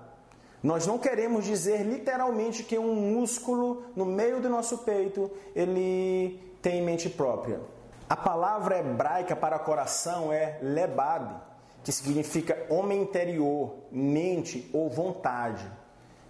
Nós 0.61 0.85
não 0.85 0.99
queremos 0.99 1.45
dizer 1.45 1.83
literalmente 1.83 2.63
que 2.63 2.77
um 2.77 2.93
músculo 2.93 3.83
no 3.95 4.05
meio 4.05 4.41
do 4.41 4.49
nosso 4.49 4.79
peito 4.79 5.31
ele 5.55 6.37
tem 6.61 6.81
mente 6.81 7.09
própria. 7.09 7.61
A 8.09 8.15
palavra 8.15 8.79
hebraica 8.79 9.35
para 9.35 9.57
coração 9.57 10.33
é 10.33 10.57
lebab, 10.61 11.35
que 11.83 11.91
significa 11.91 12.65
homem 12.69 13.01
interior, 13.03 13.73
mente 13.89 14.69
ou 14.73 14.89
vontade. 14.89 15.65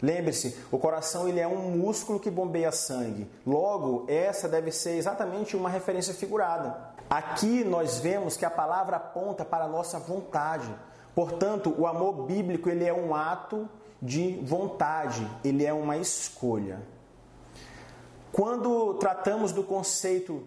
Lembre-se, 0.01 0.57
o 0.71 0.77
coração 0.77 1.27
ele 1.27 1.39
é 1.39 1.47
um 1.47 1.71
músculo 1.71 2.19
que 2.19 2.29
bombeia 2.29 2.71
sangue. 2.71 3.29
Logo, 3.45 4.05
essa 4.07 4.47
deve 4.47 4.71
ser 4.71 4.91
exatamente 4.91 5.57
uma 5.57 5.69
referência 5.69 6.13
figurada. 6.13 6.77
Aqui 7.09 7.63
nós 7.63 7.97
vemos 7.97 8.37
que 8.37 8.45
a 8.45 8.51
palavra 8.51 8.97
aponta 8.97 9.43
para 9.43 9.65
a 9.65 9.67
nossa 9.67 9.97
vontade. 9.97 10.73
Portanto, 11.15 11.73
o 11.77 11.87
amor 11.87 12.27
bíblico 12.27 12.69
ele 12.69 12.85
é 12.85 12.93
um 12.93 13.15
ato 13.15 13.67
de 14.01 14.39
vontade, 14.43 15.27
ele 15.43 15.65
é 15.65 15.73
uma 15.73 15.97
escolha. 15.97 16.81
Quando 18.31 18.93
tratamos 18.95 19.51
do 19.51 19.63
conceito 19.63 20.43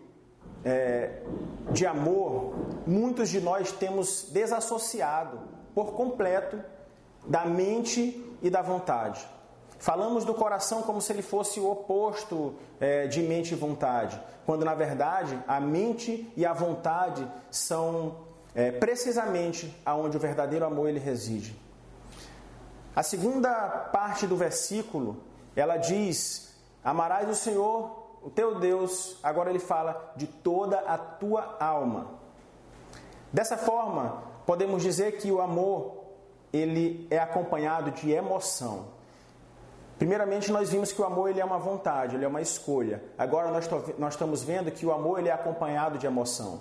é, 0.64 1.22
de 1.70 1.84
amor, 1.84 2.54
muitos 2.86 3.28
de 3.28 3.40
nós 3.40 3.72
temos 3.72 4.28
desassociado 4.30 5.40
por 5.74 5.92
completo 5.92 6.62
da 7.26 7.44
mente 7.44 8.24
e 8.40 8.48
da 8.48 8.62
vontade. 8.62 9.26
Falamos 9.78 10.24
do 10.24 10.32
coração 10.32 10.82
como 10.82 11.00
se 11.00 11.12
ele 11.12 11.22
fosse 11.22 11.58
o 11.58 11.68
oposto 11.68 12.54
é, 12.78 13.08
de 13.08 13.20
mente 13.20 13.52
e 13.52 13.56
vontade, 13.56 14.20
quando 14.46 14.64
na 14.64 14.74
verdade 14.74 15.36
a 15.46 15.60
mente 15.60 16.32
e 16.36 16.46
a 16.46 16.52
vontade 16.52 17.26
são 17.50 18.16
é, 18.54 18.70
precisamente 18.70 19.76
aonde 19.84 20.16
o 20.16 20.20
verdadeiro 20.20 20.64
amor 20.64 20.88
ele 20.88 21.00
reside. 21.00 21.60
A 22.94 23.02
segunda 23.02 23.50
parte 23.92 24.26
do 24.26 24.36
versículo 24.36 25.16
ela 25.56 25.76
diz: 25.76 26.54
Amarás 26.84 27.28
o 27.28 27.34
Senhor, 27.34 27.90
o 28.22 28.30
teu 28.30 28.58
Deus. 28.58 29.16
Agora 29.22 29.50
ele 29.50 29.58
fala 29.58 30.12
de 30.16 30.26
toda 30.26 30.78
a 30.80 30.98
tua 30.98 31.56
alma. 31.58 32.06
Dessa 33.32 33.56
forma, 33.56 34.22
podemos 34.44 34.82
dizer 34.82 35.18
que 35.18 35.30
o 35.30 35.40
amor 35.40 36.02
ele 36.52 37.06
é 37.10 37.18
acompanhado 37.18 37.90
de 37.92 38.10
emoção. 38.10 38.86
Primeiramente, 39.98 40.50
nós 40.50 40.70
vimos 40.70 40.92
que 40.92 41.00
o 41.00 41.04
amor 41.04 41.30
ele 41.30 41.40
é 41.40 41.44
uma 41.44 41.58
vontade, 41.58 42.16
ele 42.16 42.24
é 42.24 42.28
uma 42.28 42.42
escolha. 42.42 43.02
Agora, 43.16 43.50
nós, 43.50 43.68
nós 43.98 44.14
estamos 44.14 44.42
vendo 44.42 44.70
que 44.70 44.84
o 44.84 44.92
amor 44.92 45.18
ele 45.18 45.28
é 45.28 45.32
acompanhado 45.32 45.96
de 45.96 46.06
emoção. 46.06 46.60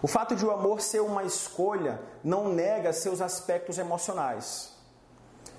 O 0.00 0.06
fato 0.06 0.36
de 0.36 0.46
o 0.46 0.50
amor 0.50 0.80
ser 0.80 1.00
uma 1.00 1.24
escolha 1.24 2.00
não 2.22 2.48
nega 2.48 2.92
seus 2.92 3.20
aspectos 3.20 3.78
emocionais. 3.78 4.77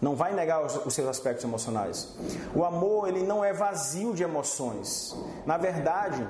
Não 0.01 0.15
vai 0.15 0.33
negar 0.33 0.65
os, 0.65 0.93
seus 0.93 1.07
aspectos 1.07 1.43
emocionais. 1.43 2.15
O 2.55 2.63
amor, 2.63 3.09
ele 3.09 3.23
não 3.23 3.43
é 3.43 3.51
vazio 3.51 4.13
de 4.13 4.23
emoções. 4.23 5.15
Na 5.45 5.57
verdade, 5.57 6.25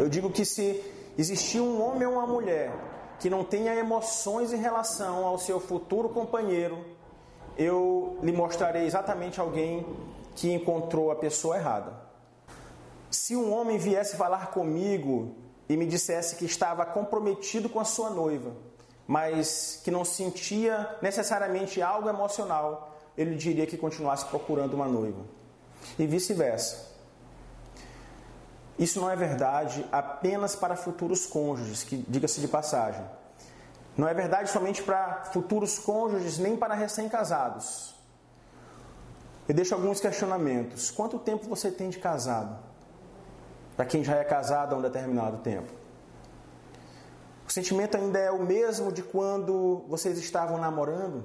eu 0.00 0.08
digo 0.08 0.30
que 0.30 0.44
se 0.44 0.82
existir 1.18 1.60
um 1.60 1.82
homem 1.82 2.06
ou 2.06 2.14
uma 2.14 2.26
mulher 2.26 2.72
que 3.20 3.28
não 3.28 3.44
tenha 3.44 3.74
emoções 3.74 4.52
em 4.52 4.56
relação 4.56 5.26
ao 5.26 5.38
seu 5.38 5.60
futuro 5.60 6.08
companheiro, 6.08 6.84
eu 7.56 8.18
lhe 8.22 8.32
mostrarei 8.32 8.86
exatamente 8.86 9.38
alguém 9.38 9.86
que 10.34 10.52
encontrou 10.52 11.10
a 11.10 11.16
pessoa 11.16 11.56
errada. 11.56 11.92
Se 13.10 13.36
um 13.36 13.52
homem 13.54 13.78
viesse 13.78 14.16
falar 14.16 14.50
comigo 14.50 15.34
e 15.68 15.76
me 15.76 15.86
dissesse 15.86 16.36
que 16.36 16.44
estava 16.44 16.84
comprometido 16.84 17.68
com 17.68 17.78
a 17.78 17.84
sua 17.84 18.10
noiva, 18.10 18.52
mas 19.06 19.80
que 19.84 19.90
não 19.90 20.04
sentia 20.04 20.96
necessariamente 21.02 21.82
algo 21.82 22.08
emocional, 22.08 22.96
ele 23.16 23.36
diria 23.36 23.66
que 23.66 23.76
continuasse 23.76 24.24
procurando 24.26 24.74
uma 24.74 24.86
noiva. 24.86 25.22
E 25.98 26.06
vice-versa. 26.06 26.92
Isso 28.78 29.00
não 29.00 29.08
é 29.08 29.14
verdade 29.14 29.86
apenas 29.92 30.56
para 30.56 30.74
futuros 30.74 31.26
cônjuges, 31.26 31.84
que 31.84 31.96
diga-se 32.08 32.40
de 32.40 32.48
passagem. 32.48 33.04
Não 33.96 34.08
é 34.08 34.14
verdade 34.14 34.50
somente 34.50 34.82
para 34.82 35.26
futuros 35.32 35.78
cônjuges, 35.78 36.38
nem 36.38 36.56
para 36.56 36.74
recém-casados. 36.74 37.94
Eu 39.48 39.54
deixo 39.54 39.74
alguns 39.74 40.00
questionamentos. 40.00 40.90
Quanto 40.90 41.18
tempo 41.18 41.46
você 41.48 41.70
tem 41.70 41.90
de 41.90 41.98
casado? 41.98 42.58
Para 43.76 43.84
quem 43.84 44.02
já 44.02 44.16
é 44.16 44.24
casado 44.24 44.74
há 44.74 44.78
um 44.78 44.82
determinado 44.82 45.38
tempo. 45.38 45.83
Sentimento 47.54 47.96
ainda 47.96 48.18
é 48.18 48.32
o 48.32 48.42
mesmo 48.42 48.90
de 48.90 49.00
quando 49.00 49.84
vocês 49.86 50.18
estavam 50.18 50.58
namorando? 50.58 51.24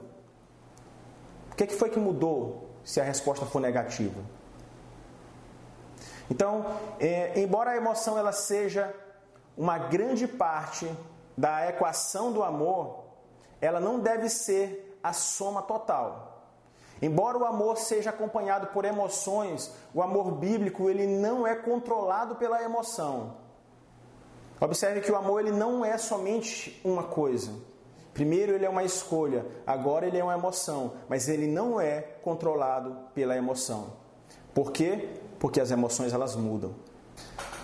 O 1.51 1.55
que, 1.55 1.63
é 1.63 1.65
que 1.65 1.73
foi 1.73 1.89
que 1.89 1.97
mudou 1.97 2.69
se 2.83 3.01
a 3.01 3.03
resposta 3.03 3.47
for 3.47 3.59
negativa? 3.59 4.21
Então, 6.29 6.63
é, 6.99 7.39
embora 7.39 7.71
a 7.71 7.75
emoção 7.75 8.15
ela 8.15 8.31
seja 8.31 8.95
uma 9.57 9.79
grande 9.79 10.27
parte 10.27 10.87
da 11.35 11.67
equação 11.67 12.31
do 12.31 12.43
amor, 12.43 13.05
ela 13.59 13.79
não 13.79 13.99
deve 13.99 14.29
ser 14.29 14.99
a 15.01 15.11
soma 15.11 15.63
total. 15.63 16.43
Embora 17.01 17.39
o 17.39 17.43
amor 17.43 17.75
seja 17.79 18.11
acompanhado 18.11 18.67
por 18.67 18.85
emoções, 18.85 19.73
o 19.95 19.99
amor 19.99 20.33
bíblico 20.33 20.91
ele 20.91 21.07
não 21.07 21.47
é 21.47 21.55
controlado 21.55 22.35
pela 22.35 22.61
emoção. 22.61 23.48
Observe 24.61 25.01
que 25.01 25.11
o 25.11 25.15
amor 25.15 25.41
ele 25.41 25.51
não 25.51 25.85
é 25.85 25.97
somente 25.97 26.79
uma 26.83 27.03
coisa. 27.03 27.51
Primeiro 28.13 28.53
ele 28.53 28.65
é 28.65 28.69
uma 28.69 28.83
escolha, 28.83 29.45
agora 29.65 30.05
ele 30.05 30.17
é 30.17 30.23
uma 30.23 30.33
emoção, 30.33 30.93
mas 31.07 31.29
ele 31.29 31.47
não 31.47 31.79
é 31.79 32.01
controlado 32.01 32.97
pela 33.13 33.37
emoção. 33.37 33.93
Por 34.53 34.71
quê? 34.71 35.09
Porque 35.39 35.61
as 35.61 35.71
emoções 35.71 36.11
elas 36.11 36.35
mudam. 36.35 36.75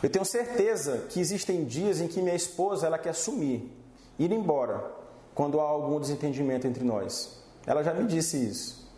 Eu 0.01 0.09
tenho 0.09 0.23
certeza 0.23 1.07
que 1.09 1.19
existem 1.19 1.65
dias 1.65 1.99
em 1.99 2.07
que 2.07 2.21
minha 2.21 2.35
esposa 2.35 2.85
ela 2.87 2.97
quer 2.97 3.13
sumir, 3.13 3.69
ir 4.17 4.31
embora, 4.31 4.91
quando 5.33 5.59
há 5.59 5.63
algum 5.63 5.99
desentendimento 5.99 6.65
entre 6.65 6.83
nós. 6.83 7.43
Ela 7.65 7.83
já 7.83 7.93
me 7.93 8.05
disse 8.05 8.37
isso. 8.37 8.89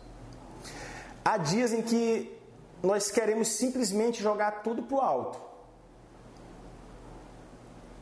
Há 1.24 1.36
dias 1.38 1.72
em 1.72 1.82
que 1.82 2.38
nós 2.82 3.10
queremos 3.10 3.48
simplesmente 3.48 4.22
jogar 4.22 4.62
tudo 4.62 4.82
para 4.82 4.96
o 4.96 5.00
alto. 5.00 5.47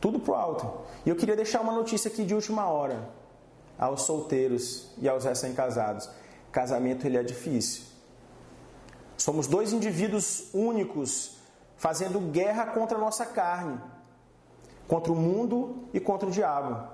Tudo 0.07 0.21
para 0.21 0.31
o 0.31 0.35
alto. 0.35 0.85
E 1.05 1.09
eu 1.09 1.17
queria 1.17 1.35
deixar 1.35 1.59
uma 1.59 1.73
notícia 1.73 2.09
aqui 2.09 2.23
de 2.23 2.33
última 2.33 2.65
hora 2.65 3.09
aos 3.77 4.03
solteiros 4.03 4.89
e 4.97 5.09
aos 5.09 5.25
recém-casados. 5.25 6.09
Casamento 6.49 7.05
ele 7.05 7.17
é 7.17 7.23
difícil. 7.23 7.83
Somos 9.17 9.47
dois 9.47 9.73
indivíduos 9.73 10.45
únicos 10.53 11.39
fazendo 11.75 12.21
guerra 12.21 12.67
contra 12.67 12.97
a 12.97 13.01
nossa 13.01 13.25
carne, 13.25 13.81
contra 14.87 15.11
o 15.11 15.15
mundo 15.15 15.89
e 15.93 15.99
contra 15.99 16.29
o 16.29 16.31
diabo. 16.31 16.87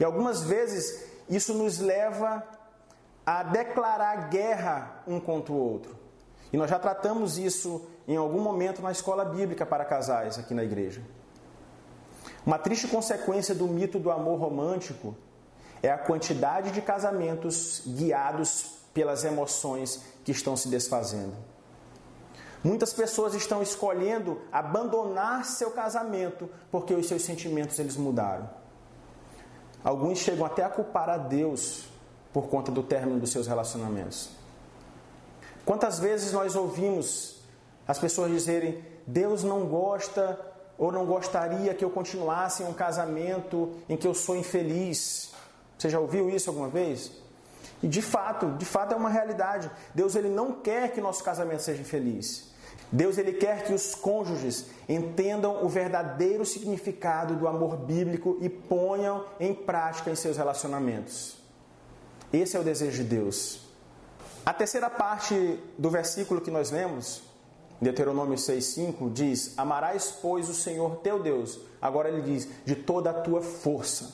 E 0.00 0.04
algumas 0.04 0.42
vezes 0.42 1.06
isso 1.28 1.52
nos 1.52 1.78
leva 1.78 2.42
a 3.26 3.42
declarar 3.42 4.30
guerra 4.30 5.02
um 5.06 5.20
contra 5.20 5.52
o 5.52 5.58
outro. 5.58 5.94
E 6.50 6.56
nós 6.56 6.70
já 6.70 6.78
tratamos 6.78 7.36
isso 7.36 7.86
em 8.06 8.16
algum 8.16 8.40
momento 8.40 8.80
na 8.80 8.90
escola 8.90 9.22
bíblica 9.22 9.66
para 9.66 9.84
casais 9.84 10.38
aqui 10.38 10.54
na 10.54 10.64
igreja. 10.64 11.02
Uma 12.48 12.58
triste 12.58 12.88
consequência 12.88 13.54
do 13.54 13.66
mito 13.66 13.98
do 13.98 14.10
amor 14.10 14.40
romântico 14.40 15.14
é 15.82 15.90
a 15.90 15.98
quantidade 15.98 16.70
de 16.70 16.80
casamentos 16.80 17.82
guiados 17.86 18.70
pelas 18.94 19.22
emoções 19.22 20.02
que 20.24 20.32
estão 20.32 20.56
se 20.56 20.70
desfazendo. 20.70 21.34
Muitas 22.64 22.94
pessoas 22.94 23.34
estão 23.34 23.62
escolhendo 23.62 24.40
abandonar 24.50 25.44
seu 25.44 25.72
casamento 25.72 26.48
porque 26.70 26.94
os 26.94 27.06
seus 27.06 27.20
sentimentos 27.20 27.78
eles 27.78 27.98
mudaram. 27.98 28.48
Alguns 29.84 30.16
chegam 30.16 30.46
até 30.46 30.64
a 30.64 30.70
culpar 30.70 31.10
a 31.10 31.18
Deus 31.18 31.86
por 32.32 32.48
conta 32.48 32.72
do 32.72 32.82
término 32.82 33.20
dos 33.20 33.28
seus 33.28 33.46
relacionamentos. 33.46 34.30
Quantas 35.66 35.98
vezes 35.98 36.32
nós 36.32 36.56
ouvimos 36.56 37.42
as 37.86 37.98
pessoas 37.98 38.30
dizerem: 38.32 38.82
Deus 39.06 39.44
não 39.44 39.66
gosta 39.66 40.56
ou 40.78 40.92
não 40.92 41.04
gostaria 41.04 41.74
que 41.74 41.84
eu 41.84 41.90
continuasse 41.90 42.62
em 42.62 42.66
um 42.66 42.72
casamento 42.72 43.74
em 43.88 43.96
que 43.96 44.06
eu 44.06 44.14
sou 44.14 44.36
infeliz? 44.36 45.32
Você 45.76 45.90
já 45.90 45.98
ouviu 45.98 46.30
isso 46.30 46.48
alguma 46.48 46.68
vez? 46.68 47.12
E 47.82 47.88
de 47.88 48.00
fato, 48.00 48.52
de 48.52 48.64
fato 48.64 48.94
é 48.94 48.96
uma 48.96 49.10
realidade. 49.10 49.70
Deus 49.94 50.14
ele 50.14 50.28
não 50.28 50.52
quer 50.52 50.92
que 50.92 51.00
nosso 51.00 51.22
casamento 51.22 51.62
seja 51.62 51.82
infeliz. 51.82 52.48
Deus 52.90 53.18
ele 53.18 53.32
quer 53.32 53.64
que 53.64 53.72
os 53.72 53.94
cônjuges 53.94 54.66
entendam 54.88 55.64
o 55.64 55.68
verdadeiro 55.68 56.46
significado 56.46 57.34
do 57.34 57.46
amor 57.46 57.76
bíblico 57.76 58.38
e 58.40 58.48
ponham 58.48 59.24
em 59.38 59.52
prática 59.52 60.10
em 60.10 60.14
seus 60.14 60.36
relacionamentos. 60.36 61.36
Esse 62.32 62.56
é 62.56 62.60
o 62.60 62.64
desejo 62.64 63.02
de 63.02 63.08
Deus. 63.08 63.68
A 64.44 64.54
terceira 64.54 64.88
parte 64.88 65.60
do 65.76 65.90
versículo 65.90 66.40
que 66.40 66.50
nós 66.50 66.70
lemos, 66.70 67.22
Deuteronômio 67.80 68.36
6,5, 68.36 69.12
diz: 69.12 69.54
Amarás, 69.56 70.10
pois, 70.20 70.48
o 70.48 70.54
Senhor 70.54 70.96
teu 70.96 71.22
Deus. 71.22 71.60
Agora 71.80 72.08
ele 72.08 72.22
diz: 72.22 72.48
de 72.64 72.74
toda 72.74 73.10
a 73.10 73.14
tua 73.14 73.40
força. 73.40 74.12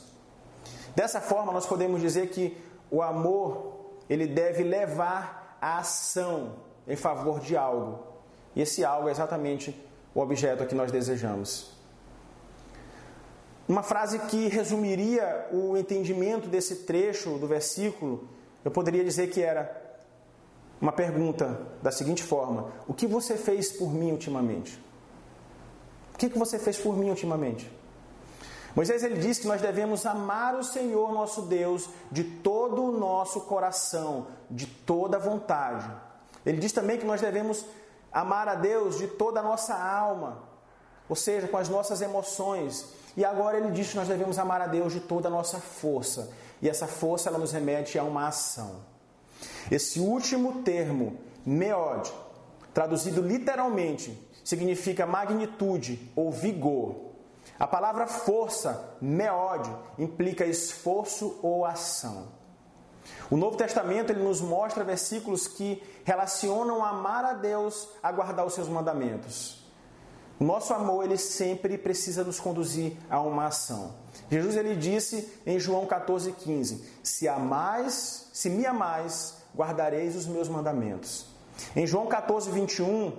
Dessa 0.94 1.20
forma, 1.20 1.52
nós 1.52 1.66
podemos 1.66 2.00
dizer 2.00 2.28
que 2.28 2.56
o 2.90 3.02
amor 3.02 3.74
ele 4.08 4.26
deve 4.26 4.62
levar 4.62 5.58
a 5.60 5.78
ação 5.78 6.56
em 6.86 6.96
favor 6.96 7.40
de 7.40 7.56
algo. 7.56 8.00
E 8.54 8.60
esse 8.60 8.84
algo 8.84 9.08
é 9.08 9.10
exatamente 9.10 9.74
o 10.14 10.20
objeto 10.20 10.66
que 10.66 10.74
nós 10.74 10.92
desejamos. 10.92 11.72
Uma 13.66 13.82
frase 13.82 14.18
que 14.18 14.48
resumiria 14.48 15.48
o 15.50 15.76
entendimento 15.76 16.48
desse 16.48 16.84
trecho 16.84 17.38
do 17.38 17.46
versículo, 17.46 18.28
eu 18.62 18.70
poderia 18.70 19.02
dizer 19.02 19.30
que 19.30 19.40
era 19.40 19.83
uma 20.84 20.92
pergunta 20.92 21.58
da 21.82 21.90
seguinte 21.90 22.22
forma: 22.22 22.70
O 22.86 22.92
que 22.92 23.06
você 23.06 23.38
fez 23.38 23.72
por 23.72 23.90
mim 23.90 24.12
ultimamente? 24.12 24.78
O 26.12 26.18
que 26.18 26.28
você 26.28 26.58
fez 26.58 26.76
por 26.76 26.94
mim 26.94 27.08
ultimamente? 27.08 27.70
Moisés 28.76 29.02
ele 29.02 29.18
diz 29.18 29.38
que 29.38 29.46
nós 29.46 29.62
devemos 29.62 30.04
amar 30.04 30.54
o 30.56 30.62
Senhor 30.62 31.10
nosso 31.10 31.42
Deus 31.42 31.88
de 32.12 32.22
todo 32.22 32.84
o 32.84 32.98
nosso 32.98 33.40
coração, 33.42 34.26
de 34.50 34.66
toda 34.66 35.16
a 35.16 35.20
vontade. 35.20 35.90
Ele 36.44 36.58
diz 36.58 36.70
também 36.70 36.98
que 36.98 37.06
nós 37.06 37.20
devemos 37.20 37.64
amar 38.12 38.46
a 38.46 38.54
Deus 38.54 38.98
de 38.98 39.06
toda 39.06 39.40
a 39.40 39.42
nossa 39.42 39.74
alma, 39.74 40.42
ou 41.08 41.16
seja, 41.16 41.48
com 41.48 41.56
as 41.56 41.68
nossas 41.70 42.02
emoções. 42.02 42.92
E 43.16 43.24
agora 43.24 43.56
ele 43.56 43.70
diz 43.70 43.90
que 43.90 43.96
nós 43.96 44.08
devemos 44.08 44.38
amar 44.38 44.60
a 44.60 44.66
Deus 44.66 44.92
de 44.92 45.00
toda 45.00 45.28
a 45.28 45.30
nossa 45.30 45.58
força. 45.58 46.30
E 46.60 46.68
essa 46.68 46.86
força 46.86 47.30
ela 47.30 47.38
nos 47.38 47.52
remete 47.52 47.98
a 47.98 48.04
uma 48.04 48.28
ação. 48.28 48.93
Esse 49.70 50.00
último 50.00 50.62
termo, 50.62 51.18
meod, 51.44 52.12
traduzido 52.72 53.22
literalmente, 53.22 54.16
significa 54.44 55.06
magnitude 55.06 56.10
ou 56.14 56.30
vigor. 56.30 57.12
A 57.58 57.66
palavra 57.66 58.06
força, 58.06 58.96
meod, 59.00 59.70
implica 59.98 60.44
esforço 60.44 61.38
ou 61.42 61.64
ação. 61.64 62.28
O 63.30 63.36
Novo 63.36 63.56
Testamento 63.56 64.10
ele 64.10 64.22
nos 64.22 64.40
mostra 64.40 64.84
versículos 64.84 65.46
que 65.46 65.82
relacionam 66.04 66.84
amar 66.84 67.24
a 67.24 67.32
Deus 67.32 67.88
a 68.02 68.10
guardar 68.10 68.46
os 68.46 68.54
seus 68.54 68.68
mandamentos. 68.68 69.62
O 70.38 70.44
nosso 70.44 70.74
amor, 70.74 71.04
ele 71.04 71.16
sempre 71.16 71.78
precisa 71.78 72.24
nos 72.24 72.40
conduzir 72.40 72.96
a 73.08 73.20
uma 73.20 73.46
ação. 73.46 73.94
Jesus 74.30 74.56
ele 74.56 74.74
disse 74.74 75.32
em 75.46 75.60
João 75.60 75.86
14,15: 75.86 76.82
Se 77.02 77.28
amais, 77.28 78.28
se 78.32 78.50
me 78.50 78.66
amais, 78.66 79.43
guardareis 79.56 80.16
os 80.16 80.26
meus 80.26 80.48
mandamentos. 80.48 81.26
Em 81.74 81.86
João 81.86 82.06
14, 82.06 82.50
21, 82.50 83.12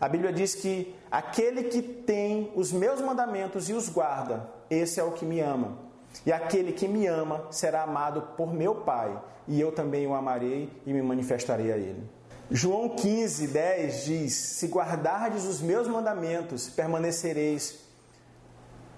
a 0.00 0.08
Bíblia 0.08 0.32
diz 0.32 0.54
que 0.54 0.94
aquele 1.10 1.64
que 1.64 1.80
tem 1.80 2.52
os 2.54 2.72
meus 2.72 3.00
mandamentos 3.00 3.68
e 3.68 3.72
os 3.72 3.88
guarda, 3.88 4.48
esse 4.68 5.00
é 5.00 5.04
o 5.04 5.12
que 5.12 5.24
me 5.24 5.40
ama. 5.40 5.78
E 6.26 6.32
aquele 6.32 6.72
que 6.72 6.86
me 6.86 7.06
ama 7.06 7.46
será 7.50 7.82
amado 7.82 8.22
por 8.36 8.52
meu 8.52 8.74
Pai, 8.74 9.18
e 9.48 9.60
eu 9.60 9.72
também 9.72 10.06
o 10.06 10.14
amarei 10.14 10.70
e 10.84 10.92
me 10.92 11.00
manifestarei 11.00 11.72
a 11.72 11.76
ele. 11.76 12.02
João 12.50 12.90
15, 12.90 13.46
10 13.46 14.04
diz: 14.04 14.34
Se 14.34 14.66
guardardes 14.66 15.44
os 15.44 15.60
meus 15.60 15.88
mandamentos, 15.88 16.68
permanecereis 16.68 17.78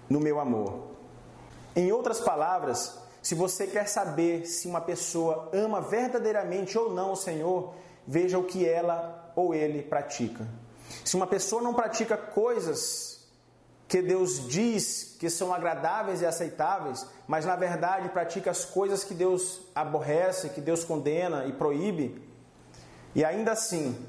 no 0.09 0.19
meu 0.19 0.41
amor. 0.41 0.95
Em 1.77 1.93
outras 1.93 2.21
palavras, 2.21 2.99
se 3.25 3.35
você 3.35 3.67
quer 3.67 3.89
saber 3.89 4.45
se 4.45 4.69
uma 4.69 4.83
pessoa 4.83 5.49
ama 5.51 5.81
verdadeiramente 5.81 6.77
ou 6.77 6.93
não 6.93 7.13
o 7.13 7.17
Senhor, 7.17 7.73
veja 8.07 8.39
o 8.39 8.45
que 8.45 8.69
ela 8.69 9.33
ou 9.35 9.55
ele 9.55 9.83
pratica. 9.83 10.47
Se 11.03 11.17
uma 11.17 11.27
pessoa 11.27 11.63
não 11.63 11.73
pratica 11.73 12.19
coisas 12.19 13.27
que 13.89 14.03
Deus 14.03 14.47
diz 14.47 15.17
que 15.19 15.31
são 15.31 15.55
agradáveis 15.55 16.21
e 16.21 16.27
aceitáveis, 16.27 17.07
mas 17.27 17.47
na 17.47 17.57
verdade 17.57 18.11
pratica 18.11 18.51
as 18.51 18.63
coisas 18.67 19.05
que 19.05 19.15
Deus 19.15 19.63
aborrece, 19.75 20.51
que 20.51 20.61
Deus 20.61 20.85
condena 20.85 21.47
e 21.47 21.53
proíbe, 21.55 22.23
e 23.15 23.25
ainda 23.25 23.53
assim 23.53 24.07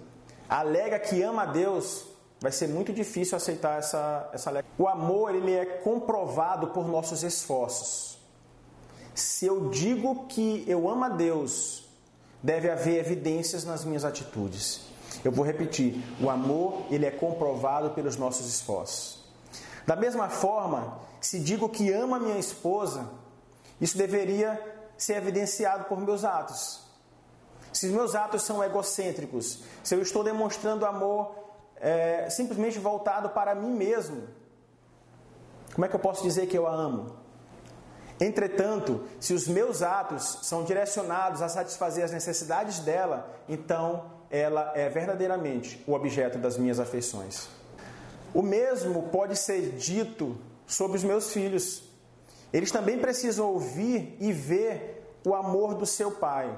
alega 0.49 0.99
que 0.99 1.23
ama 1.23 1.43
a 1.43 1.45
Deus, 1.45 2.05
vai 2.41 2.51
ser 2.51 2.67
muito 2.67 2.91
difícil 2.91 3.37
aceitar 3.37 3.79
essa, 3.79 4.29
essa 4.33 4.65
O 4.77 4.89
amor 4.89 5.33
ele 5.33 5.53
é 5.53 5.63
comprovado 5.65 6.67
por 6.71 6.85
nossos 6.85 7.23
esforços. 7.23 8.24
Se 9.15 9.45
eu 9.45 9.69
digo 9.69 10.25
que 10.25 10.65
eu 10.67 10.89
amo 10.89 11.05
a 11.05 11.09
Deus, 11.09 11.87
deve 12.43 12.69
haver 12.69 12.99
evidências 12.99 13.63
nas 13.63 13.85
minhas 13.85 14.03
atitudes. 14.03 14.81
Eu 15.23 15.31
vou 15.31 15.45
repetir: 15.45 16.03
o 16.21 16.29
amor 16.29 16.85
ele 16.91 17.05
é 17.05 17.11
comprovado 17.11 17.91
pelos 17.91 18.17
nossos 18.17 18.45
esforços. 18.47 19.23
Da 19.87 19.95
mesma 19.95 20.29
forma, 20.29 20.99
se 21.21 21.39
digo 21.39 21.69
que 21.69 21.91
amo 21.93 22.13
a 22.13 22.19
minha 22.19 22.37
esposa, 22.37 23.09
isso 23.79 23.97
deveria 23.97 24.61
ser 24.97 25.15
evidenciado 25.15 25.85
por 25.85 25.97
meus 25.99 26.25
atos. 26.25 26.83
Se 27.71 27.87
os 27.87 27.93
meus 27.93 28.15
atos 28.15 28.43
são 28.43 28.61
egocêntricos, 28.63 29.63
se 29.81 29.95
eu 29.95 30.01
estou 30.01 30.23
demonstrando 30.23 30.85
amor 30.85 31.35
é, 31.77 32.29
simplesmente 32.29 32.79
voltado 32.79 33.29
para 33.29 33.55
mim 33.55 33.71
mesmo, 33.71 34.23
como 35.73 35.85
é 35.85 35.87
que 35.87 35.95
eu 35.95 35.99
posso 35.99 36.21
dizer 36.21 36.47
que 36.47 36.57
eu 36.57 36.67
a 36.67 36.71
amo? 36.73 37.24
Entretanto, 38.19 39.03
se 39.19 39.33
os 39.33 39.47
meus 39.47 39.81
atos 39.81 40.39
são 40.43 40.63
direcionados 40.63 41.41
a 41.41 41.49
satisfazer 41.49 42.03
as 42.03 42.11
necessidades 42.11 42.79
dela, 42.79 43.29
então 43.49 44.05
ela 44.29 44.71
é 44.75 44.87
verdadeiramente 44.89 45.83
o 45.85 45.93
objeto 45.93 46.37
das 46.37 46.57
minhas 46.57 46.79
afeições. 46.79 47.49
O 48.33 48.41
mesmo 48.41 49.03
pode 49.09 49.35
ser 49.35 49.71
dito 49.75 50.37
sobre 50.65 50.97
os 50.97 51.03
meus 51.03 51.31
filhos. 51.31 51.83
Eles 52.51 52.71
também 52.71 52.99
precisam 52.99 53.47
ouvir 53.47 54.17
e 54.19 54.31
ver 54.31 55.19
o 55.25 55.33
amor 55.33 55.75
do 55.75 55.85
seu 55.85 56.11
pai. 56.11 56.57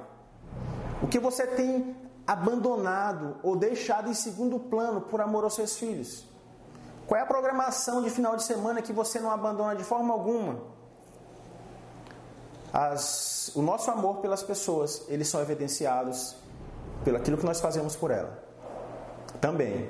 O 1.02 1.08
que 1.08 1.20
você 1.20 1.46
tem 1.46 1.96
abandonado 2.26 3.38
ou 3.42 3.56
deixado 3.56 4.10
em 4.10 4.14
segundo 4.14 4.60
plano 4.60 5.02
por 5.02 5.22
amor 5.22 5.44
aos 5.44 5.56
seus 5.56 5.78
filhos? 5.78 6.28
Qual 7.08 7.18
é 7.20 7.24
a 7.24 7.28
programação 7.28 8.04
de 8.04 8.10
final 8.10 8.36
de 8.36 8.44
semana 8.44 8.82
que 8.82 8.92
você 8.92 9.20
não 9.20 9.32
abandona 9.32 9.76
de 9.76 9.84
forma 9.84 10.14
alguma? 10.14 10.77
As, 12.80 13.50
o 13.56 13.62
nosso 13.64 13.90
amor 13.90 14.18
pelas 14.18 14.44
pessoas, 14.44 15.04
eles 15.08 15.28
são 15.28 15.42
evidenciados 15.42 16.36
pelo 17.04 17.18
aquilo 17.18 17.36
que 17.36 17.44
nós 17.44 17.60
fazemos 17.60 17.96
por 17.96 18.12
ela. 18.12 18.38
Também. 19.42 19.90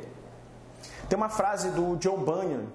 Tem 1.10 1.17
uma 1.17 1.28
frase 1.28 1.69
do 1.71 2.02
Joe 2.02 2.15
Bunyan, 2.15 2.67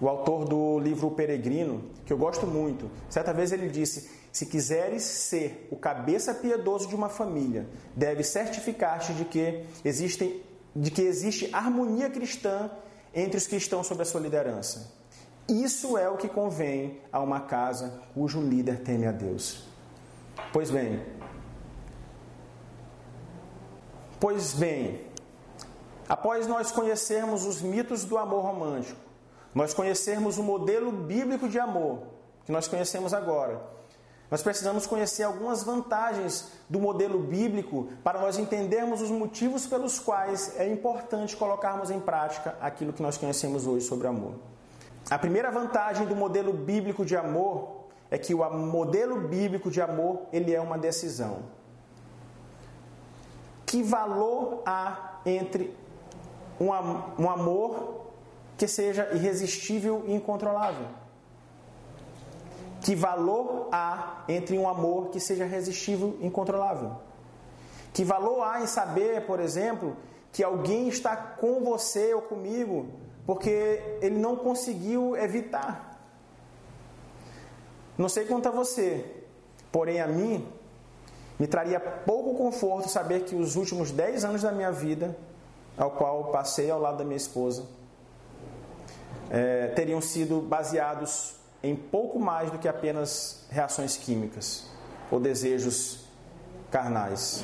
o 0.00 0.08
autor 0.08 0.44
do 0.44 0.80
livro 0.80 1.06
O 1.06 1.10
Peregrino, 1.12 1.88
que 2.04 2.12
eu 2.12 2.18
gosto 2.18 2.48
muito. 2.48 2.90
Certa 3.08 3.32
vez 3.32 3.52
ele 3.52 3.68
disse: 3.68 4.10
Se 4.32 4.44
quiseres 4.44 5.04
ser 5.04 5.68
o 5.70 5.76
cabeça 5.76 6.34
piedoso 6.34 6.88
de 6.88 6.96
uma 6.96 7.08
família, 7.08 7.68
deve 7.94 8.24
certificar-te 8.24 9.14
de 9.14 9.24
que 9.24 9.64
existem 9.84 10.42
de 10.74 10.90
que 10.90 11.02
existe 11.02 11.48
harmonia 11.52 12.10
cristã 12.10 12.72
entre 13.14 13.36
os 13.36 13.46
que 13.46 13.54
estão 13.54 13.84
sob 13.84 14.02
a 14.02 14.04
sua 14.04 14.20
liderança. 14.20 15.00
Isso 15.48 15.98
é 15.98 16.08
o 16.08 16.16
que 16.16 16.28
convém 16.28 17.00
a 17.12 17.20
uma 17.20 17.40
casa 17.40 18.00
cujo 18.14 18.40
líder 18.40 18.80
teme 18.80 19.06
a 19.06 19.12
Deus. 19.12 19.64
Pois 20.52 20.70
bem, 20.70 21.02
pois 24.20 24.54
bem, 24.54 25.06
após 26.08 26.46
nós 26.46 26.70
conhecermos 26.70 27.44
os 27.44 27.60
mitos 27.60 28.04
do 28.04 28.16
amor 28.16 28.42
romântico, 28.42 29.00
nós 29.54 29.74
conhecermos 29.74 30.38
o 30.38 30.42
modelo 30.42 30.92
bíblico 30.92 31.48
de 31.48 31.58
amor 31.58 32.06
que 32.44 32.52
nós 32.52 32.68
conhecemos 32.68 33.12
agora, 33.12 33.60
nós 34.30 34.42
precisamos 34.42 34.86
conhecer 34.86 35.24
algumas 35.24 35.62
vantagens 35.62 36.52
do 36.66 36.80
modelo 36.80 37.18
bíblico 37.18 37.88
para 38.02 38.18
nós 38.18 38.38
entendermos 38.38 39.02
os 39.02 39.10
motivos 39.10 39.66
pelos 39.66 39.98
quais 39.98 40.58
é 40.58 40.66
importante 40.66 41.36
colocarmos 41.36 41.90
em 41.90 42.00
prática 42.00 42.56
aquilo 42.58 42.94
que 42.94 43.02
nós 43.02 43.18
conhecemos 43.18 43.66
hoje 43.66 43.84
sobre 43.84 44.06
amor. 44.06 44.51
A 45.10 45.18
primeira 45.18 45.50
vantagem 45.50 46.06
do 46.06 46.16
modelo 46.16 46.52
bíblico 46.52 47.04
de 47.04 47.16
amor 47.16 47.86
é 48.10 48.18
que 48.18 48.34
o 48.34 48.50
modelo 48.50 49.28
bíblico 49.28 49.70
de 49.70 49.80
amor 49.80 50.22
ele 50.32 50.54
é 50.54 50.60
uma 50.60 50.78
decisão. 50.78 51.42
Que 53.66 53.82
valor 53.82 54.62
há 54.66 55.20
entre 55.24 55.74
um 56.60 57.28
amor 57.28 58.02
que 58.56 58.68
seja 58.68 59.08
irresistível 59.12 60.04
e 60.06 60.14
incontrolável. 60.14 60.86
Que 62.82 62.94
valor 62.94 63.68
há 63.72 64.24
entre 64.28 64.58
um 64.58 64.68
amor 64.68 65.08
que 65.10 65.20
seja 65.20 65.44
resistível 65.44 66.16
e 66.20 66.26
incontrolável? 66.26 66.96
Que 67.92 68.04
valor 68.04 68.42
há 68.42 68.60
em 68.60 68.66
saber, 68.66 69.24
por 69.24 69.38
exemplo, 69.38 69.96
que 70.32 70.42
alguém 70.42 70.88
está 70.88 71.16
com 71.16 71.60
você 71.60 72.12
ou 72.12 72.22
comigo 72.22 72.88
porque 73.32 73.98
ele 74.02 74.18
não 74.18 74.36
conseguiu 74.36 75.16
evitar? 75.16 75.98
Não 77.96 78.06
sei 78.06 78.26
quanto 78.26 78.46
a 78.46 78.50
você, 78.50 79.06
porém 79.70 80.02
a 80.02 80.06
mim 80.06 80.46
me 81.38 81.46
traria 81.46 81.80
pouco 81.80 82.34
conforto 82.34 82.90
saber 82.90 83.24
que 83.24 83.34
os 83.34 83.56
últimos 83.56 83.90
10 83.90 84.26
anos 84.26 84.42
da 84.42 84.52
minha 84.52 84.70
vida, 84.70 85.16
ao 85.78 85.92
qual 85.92 86.24
passei 86.24 86.70
ao 86.70 86.78
lado 86.78 86.98
da 86.98 87.04
minha 87.04 87.16
esposa, 87.16 87.64
é, 89.30 89.68
teriam 89.68 90.02
sido 90.02 90.42
baseados 90.42 91.36
em 91.62 91.74
pouco 91.74 92.18
mais 92.18 92.50
do 92.50 92.58
que 92.58 92.68
apenas 92.68 93.46
reações 93.48 93.96
químicas 93.96 94.66
ou 95.10 95.18
desejos 95.18 96.04
carnais. 96.70 97.42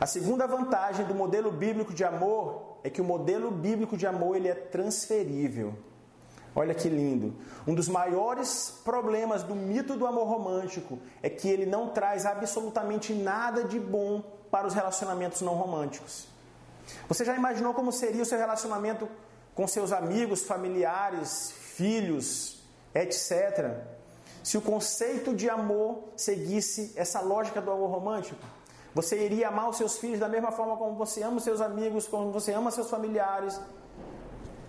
A 0.00 0.06
segunda 0.06 0.46
vantagem 0.46 1.04
do 1.04 1.14
modelo 1.14 1.52
bíblico 1.52 1.92
de 1.92 2.04
amor 2.04 2.67
é 2.88 2.90
que 2.90 3.00
o 3.00 3.04
modelo 3.04 3.50
bíblico 3.50 3.96
de 3.96 4.06
amor 4.06 4.36
ele 4.36 4.48
é 4.48 4.54
transferível. 4.54 5.74
Olha 6.54 6.74
que 6.74 6.88
lindo. 6.88 7.36
Um 7.66 7.74
dos 7.74 7.86
maiores 7.86 8.80
problemas 8.82 9.42
do 9.42 9.54
mito 9.54 9.94
do 9.94 10.06
amor 10.06 10.26
romântico 10.26 10.98
é 11.22 11.28
que 11.28 11.48
ele 11.48 11.66
não 11.66 11.90
traz 11.90 12.24
absolutamente 12.24 13.12
nada 13.12 13.62
de 13.62 13.78
bom 13.78 14.22
para 14.50 14.66
os 14.66 14.74
relacionamentos 14.74 15.42
não 15.42 15.54
românticos. 15.54 16.26
Você 17.06 17.24
já 17.24 17.36
imaginou 17.36 17.74
como 17.74 17.92
seria 17.92 18.22
o 18.22 18.26
seu 18.26 18.38
relacionamento 18.38 19.06
com 19.54 19.68
seus 19.68 19.92
amigos, 19.92 20.42
familiares, 20.42 21.52
filhos, 21.52 22.62
etc. 22.94 23.76
Se 24.42 24.56
o 24.56 24.62
conceito 24.62 25.34
de 25.34 25.50
amor 25.50 26.04
seguisse 26.16 26.94
essa 26.96 27.20
lógica 27.20 27.60
do 27.60 27.70
amor 27.70 27.90
romântico, 27.90 28.42
você 28.98 29.16
iria 29.26 29.46
amar 29.46 29.66
os 29.70 29.76
seus 29.76 29.96
filhos 30.02 30.18
da 30.18 30.28
mesma 30.28 30.50
forma 30.50 30.76
como 30.76 30.96
você 31.02 31.22
ama 31.22 31.36
os 31.36 31.44
seus 31.44 31.60
amigos, 31.60 32.08
como 32.08 32.32
você 32.32 32.50
ama 32.52 32.72
seus 32.72 32.90
familiares. 32.90 33.60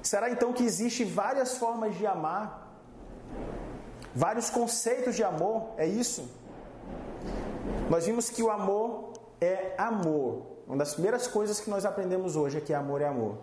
Será 0.03 0.29
então 0.29 0.53
que 0.53 0.63
existe 0.63 1.03
várias 1.03 1.57
formas 1.57 1.97
de 1.97 2.05
amar? 2.05 2.43
Vários 4.13 4.47
conceitos 4.51 5.15
de 5.15 5.23
amor, 5.23 5.71
é 5.77 5.87
isso? 5.87 6.29
Nós 7.89 8.05
vimos 8.05 8.29
que 8.29 8.43
o 8.43 8.51
amor 8.51 9.13
é 9.41 9.73
amor. 9.79 10.45
Uma 10.67 10.77
das 10.77 10.93
primeiras 10.93 11.25
coisas 11.25 11.59
que 11.59 11.71
nós 11.71 11.83
aprendemos 11.83 12.35
hoje 12.35 12.59
é 12.59 12.61
que 12.61 12.71
amor 12.71 13.01
é 13.01 13.07
amor. 13.07 13.33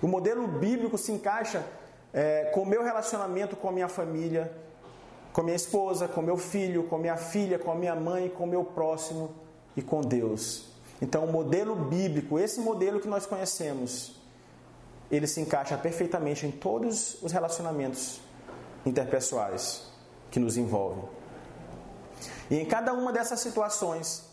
O 0.00 0.06
modelo 0.06 0.46
bíblico 0.46 0.96
se 0.96 1.10
encaixa 1.10 1.66
é, 2.12 2.44
com 2.54 2.62
o 2.62 2.66
meu 2.66 2.84
relacionamento 2.84 3.56
com 3.56 3.68
a 3.70 3.72
minha 3.72 3.88
família, 3.88 4.56
com 5.32 5.42
minha 5.42 5.56
esposa, 5.56 6.06
com 6.06 6.22
meu 6.22 6.36
filho, 6.36 6.84
com 6.84 6.96
minha 6.96 7.16
filha, 7.16 7.58
com 7.58 7.72
a 7.72 7.74
minha 7.74 7.96
mãe, 7.96 8.28
com 8.28 8.46
meu 8.46 8.64
próximo 8.64 9.41
e 9.76 9.82
com 9.82 10.00
Deus. 10.00 10.66
Então, 11.00 11.24
o 11.24 11.32
modelo 11.32 11.74
bíblico, 11.74 12.38
esse 12.38 12.60
modelo 12.60 13.00
que 13.00 13.08
nós 13.08 13.26
conhecemos, 13.26 14.20
ele 15.10 15.26
se 15.26 15.40
encaixa 15.40 15.76
perfeitamente 15.76 16.46
em 16.46 16.50
todos 16.50 17.22
os 17.22 17.32
relacionamentos 17.32 18.20
interpessoais 18.86 19.90
que 20.30 20.40
nos 20.40 20.56
envolvem. 20.56 21.04
E 22.50 22.58
em 22.58 22.64
cada 22.64 22.92
uma 22.92 23.12
dessas 23.12 23.40
situações, 23.40 24.24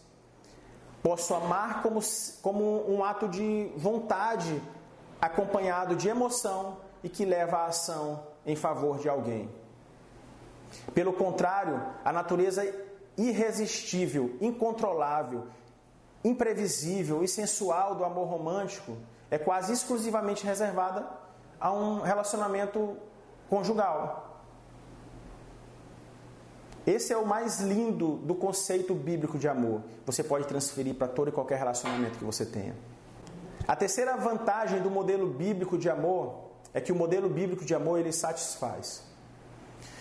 posso 1.02 1.34
amar 1.34 1.82
como, 1.82 2.00
como 2.42 2.90
um 2.90 3.04
ato 3.04 3.28
de 3.28 3.72
vontade 3.76 4.62
acompanhado 5.22 5.96
de 5.96 6.08
emoção 6.08 6.78
e 7.04 7.10
que 7.10 7.26
leva 7.26 7.58
à 7.58 7.66
ação 7.66 8.28
em 8.46 8.56
favor 8.56 9.00
de 9.00 9.10
alguém. 9.10 9.50
Pelo 10.94 11.14
contrário, 11.14 11.82
a 12.06 12.12
natureza 12.12 12.64
irresistível, 13.20 14.38
incontrolável, 14.40 15.48
imprevisível 16.24 17.24
e 17.24 17.28
sensual 17.28 17.96
do 17.96 18.06
amor 18.06 18.28
romântico 18.28 18.98
é 19.30 19.38
quase 19.38 19.74
exclusivamente 19.74 20.46
reservada 20.46 21.06
a 21.60 21.72
um 21.72 22.00
relacionamento 22.00 22.98
conjugal. 23.50 24.42
Esse 26.88 27.12
é 27.12 27.18
o 27.18 27.26
mais 27.26 27.60
lindo 27.60 28.16
do 28.18 28.34
conceito 28.34 28.96
bíblico 28.96 29.38
de 29.38 29.48
amor. 29.48 29.82
Você 30.06 30.24
pode 30.24 30.48
transferir 30.48 30.96
para 30.96 31.08
todo 31.08 31.28
e 31.28 31.32
qualquer 31.32 31.60
relacionamento 31.60 32.18
que 32.18 32.24
você 32.24 32.46
tenha. 32.46 32.76
A 33.68 33.76
terceira 33.76 34.16
vantagem 34.16 34.82
do 34.82 34.90
modelo 34.90 35.28
bíblico 35.28 35.78
de 35.78 35.90
amor 35.90 36.50
é 36.74 36.80
que 36.80 36.92
o 36.92 36.96
modelo 36.96 37.30
bíblico 37.30 37.66
de 37.66 37.76
amor 37.76 38.00
ele 38.00 38.12
satisfaz. 38.12 39.04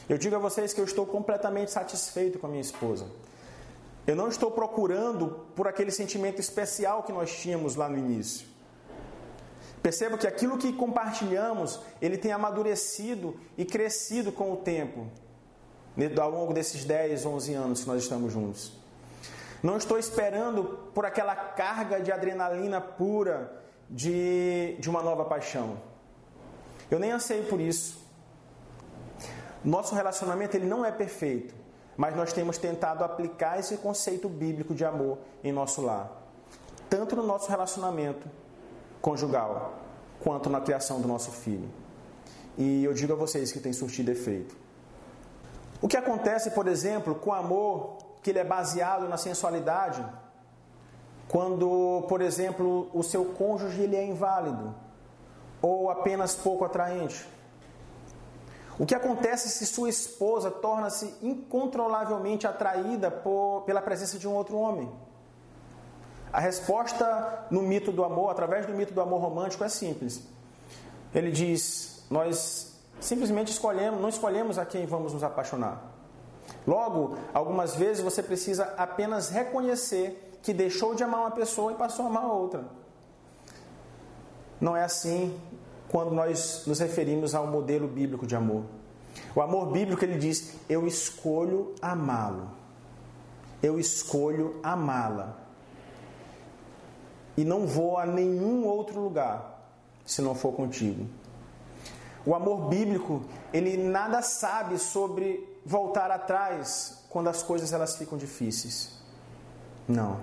Eu 0.09 0.16
digo 0.16 0.35
a 0.35 0.38
vocês 0.38 0.73
que 0.73 0.81
eu 0.81 0.85
estou 0.85 1.05
completamente 1.05 1.71
satisfeito 1.71 2.38
com 2.38 2.47
a 2.47 2.51
minha 2.51 2.62
esposa. 2.62 3.07
Eu 4.07 4.16
não 4.16 4.29
estou 4.29 4.51
procurando 4.51 5.44
por 5.55 5.68
aquele 5.68 5.90
sentimento 5.90 6.40
especial 6.40 7.03
que 7.03 7.12
nós 7.12 7.31
tínhamos 7.37 7.77
lá 7.77 7.90
no 7.90 7.99
início. 7.99 8.47
Perceba 9.83 10.16
que 10.16 10.27
aquilo 10.27 10.57
que 10.57 10.73
compartilhamos, 10.73 11.81
ele 12.01 12.16
tem 12.16 12.33
amadurecido 12.33 13.38
e 13.57 13.66
crescido 13.66 14.33
com 14.33 14.51
o 14.51 14.57
tempo, 14.57 15.07
ao 16.18 16.31
longo 16.31 16.55
desses 16.55 16.87
10, 16.87 17.27
11 17.27 17.55
anos 17.55 17.81
que 17.83 17.87
nós 17.87 18.03
estamos 18.03 18.33
juntos. 18.33 18.73
Não 19.62 19.77
estou 19.77 19.99
esperando 19.99 20.88
por 20.94 21.05
aquela 21.05 21.37
carga 21.37 22.01
de 22.01 22.11
adrenalina 22.11 22.81
pura 22.81 23.62
de, 23.90 24.77
de 24.79 24.88
uma 24.88 25.03
nova 25.03 25.27
paixão. 25.27 25.77
Eu 26.90 26.99
nem 26.99 27.11
anseio 27.11 27.44
por 27.44 27.61
isso. 27.61 28.08
Nosso 29.68 29.94
relacionamento 29.94 30.57
ele 30.57 30.64
não 30.64 30.83
é 30.83 30.90
perfeito, 30.90 31.54
mas 31.94 32.16
nós 32.16 32.33
temos 32.33 32.57
tentado 32.57 33.04
aplicar 33.04 33.59
esse 33.59 33.76
conceito 33.76 34.26
bíblico 34.26 34.74
de 34.74 34.83
amor 34.83 35.18
em 35.44 35.52
nosso 35.52 35.83
lar, 35.83 36.11
tanto 36.88 37.14
no 37.14 37.22
nosso 37.22 37.50
relacionamento 37.50 38.26
conjugal, 39.02 39.74
quanto 40.20 40.48
na 40.48 40.59
criação 40.59 41.02
do 41.02 41.07
nosso 41.07 41.31
filho. 41.31 41.68
E 42.57 42.83
eu 42.83 42.94
digo 42.94 43.12
a 43.12 43.16
vocês 43.16 43.52
que 43.52 43.61
tem 43.61 43.74
surtido 43.74 44.11
efeito. 44.11 44.57
O 45.83 45.87
que 45.87 45.98
acontece, 45.98 46.52
por 46.52 46.66
exemplo, 46.66 47.14
com 47.16 47.28
o 47.28 47.35
amor 47.35 47.98
que 48.22 48.31
ele 48.31 48.38
é 48.38 48.44
baseado 48.44 49.07
na 49.07 49.18
sensualidade, 49.18 50.02
quando, 51.28 52.07
por 52.09 52.22
exemplo, 52.22 52.88
o 52.94 53.02
seu 53.02 53.22
cônjuge 53.22 53.83
ele 53.83 53.96
é 53.96 54.07
inválido 54.07 54.74
ou 55.61 55.90
apenas 55.90 56.35
pouco 56.35 56.64
atraente? 56.64 57.37
O 58.79 58.87
que 58.87 58.95
acontece 58.95 59.49
se 59.49 59.67
sua 59.67 59.88
esposa 59.88 60.51
torna-se 60.51 61.12
incontrolavelmente 61.21 62.47
atraída 62.47 63.11
por, 63.11 63.62
pela 63.62 63.83
presença 63.83 64.19
de 64.19 64.29
um 64.29 64.35
outro 64.35 64.57
homem? 64.57 64.88
A 66.33 66.38
resposta 66.38 67.47
no 67.51 67.62
mito 67.62 67.91
do 67.91 68.05
amor, 68.05 68.31
através 68.31 68.67
do 68.67 68.73
mito 68.73 68.95
do 68.95 69.01
amor 69.01 69.21
romântico, 69.21 69.64
é 69.64 69.69
simples. 69.69 70.23
Ele 71.12 71.33
diz: 71.33 72.05
Nós 72.09 72.79
simplesmente 73.01 73.51
escolhemos, 73.51 74.01
não 74.01 74.09
escolhemos 74.09 74.59
a 74.59 74.64
quem 74.64 74.87
vamos 74.87 75.12
nos 75.12 75.25
apaixonar. 75.25 75.83
Logo, 76.67 77.17
algumas 77.35 77.75
vezes 77.75 78.03
você 78.03 78.23
precisa 78.23 78.75
apenas 78.77 79.31
reconhecer 79.31 80.38
que 80.43 80.53
deixou 80.53 80.95
de 80.95 81.03
amar 81.03 81.21
uma 81.23 81.31
pessoa 81.31 81.73
e 81.73 81.75
passou 81.75 82.05
a 82.05 82.09
amar 82.09 82.27
outra. 82.27 82.64
Não 84.61 84.77
é 84.77 84.85
assim 84.85 85.38
quando 85.88 86.12
nós 86.12 86.64
nos 86.66 86.79
referimos 86.79 87.35
ao 87.35 87.46
modelo 87.46 87.88
bíblico 87.88 88.27
de 88.27 88.37
amor. 88.37 88.64
O 89.35 89.40
amor 89.40 89.72
bíblico 89.72 90.05
ele 90.05 90.18
diz: 90.18 90.55
eu 90.68 90.87
escolho 90.87 91.74
amá-lo. 91.81 92.51
Eu 93.62 93.81
escolho 93.81 94.61
amá-la. 94.62 95.37
E 97.37 97.44
não 97.44 97.66
vou 97.66 97.98
a 97.98 98.07
nenhum 98.07 98.66
outro 98.66 99.01
lugar 99.01 99.72
se 100.05 100.22
não 100.22 100.35
for 100.35 100.53
contigo. 100.53 101.07
O 102.24 102.35
amor 102.35 102.68
bíblico, 102.68 103.22
ele 103.53 103.77
nada 103.77 104.22
sabe 104.22 104.79
sobre 104.79 105.59
voltar 105.64 106.11
atrás 106.11 107.05
quando 107.09 107.29
as 107.29 107.42
coisas 107.42 107.72
elas 107.72 107.96
ficam 107.96 108.18
difíceis. 108.18 108.98
Não. 109.87 110.20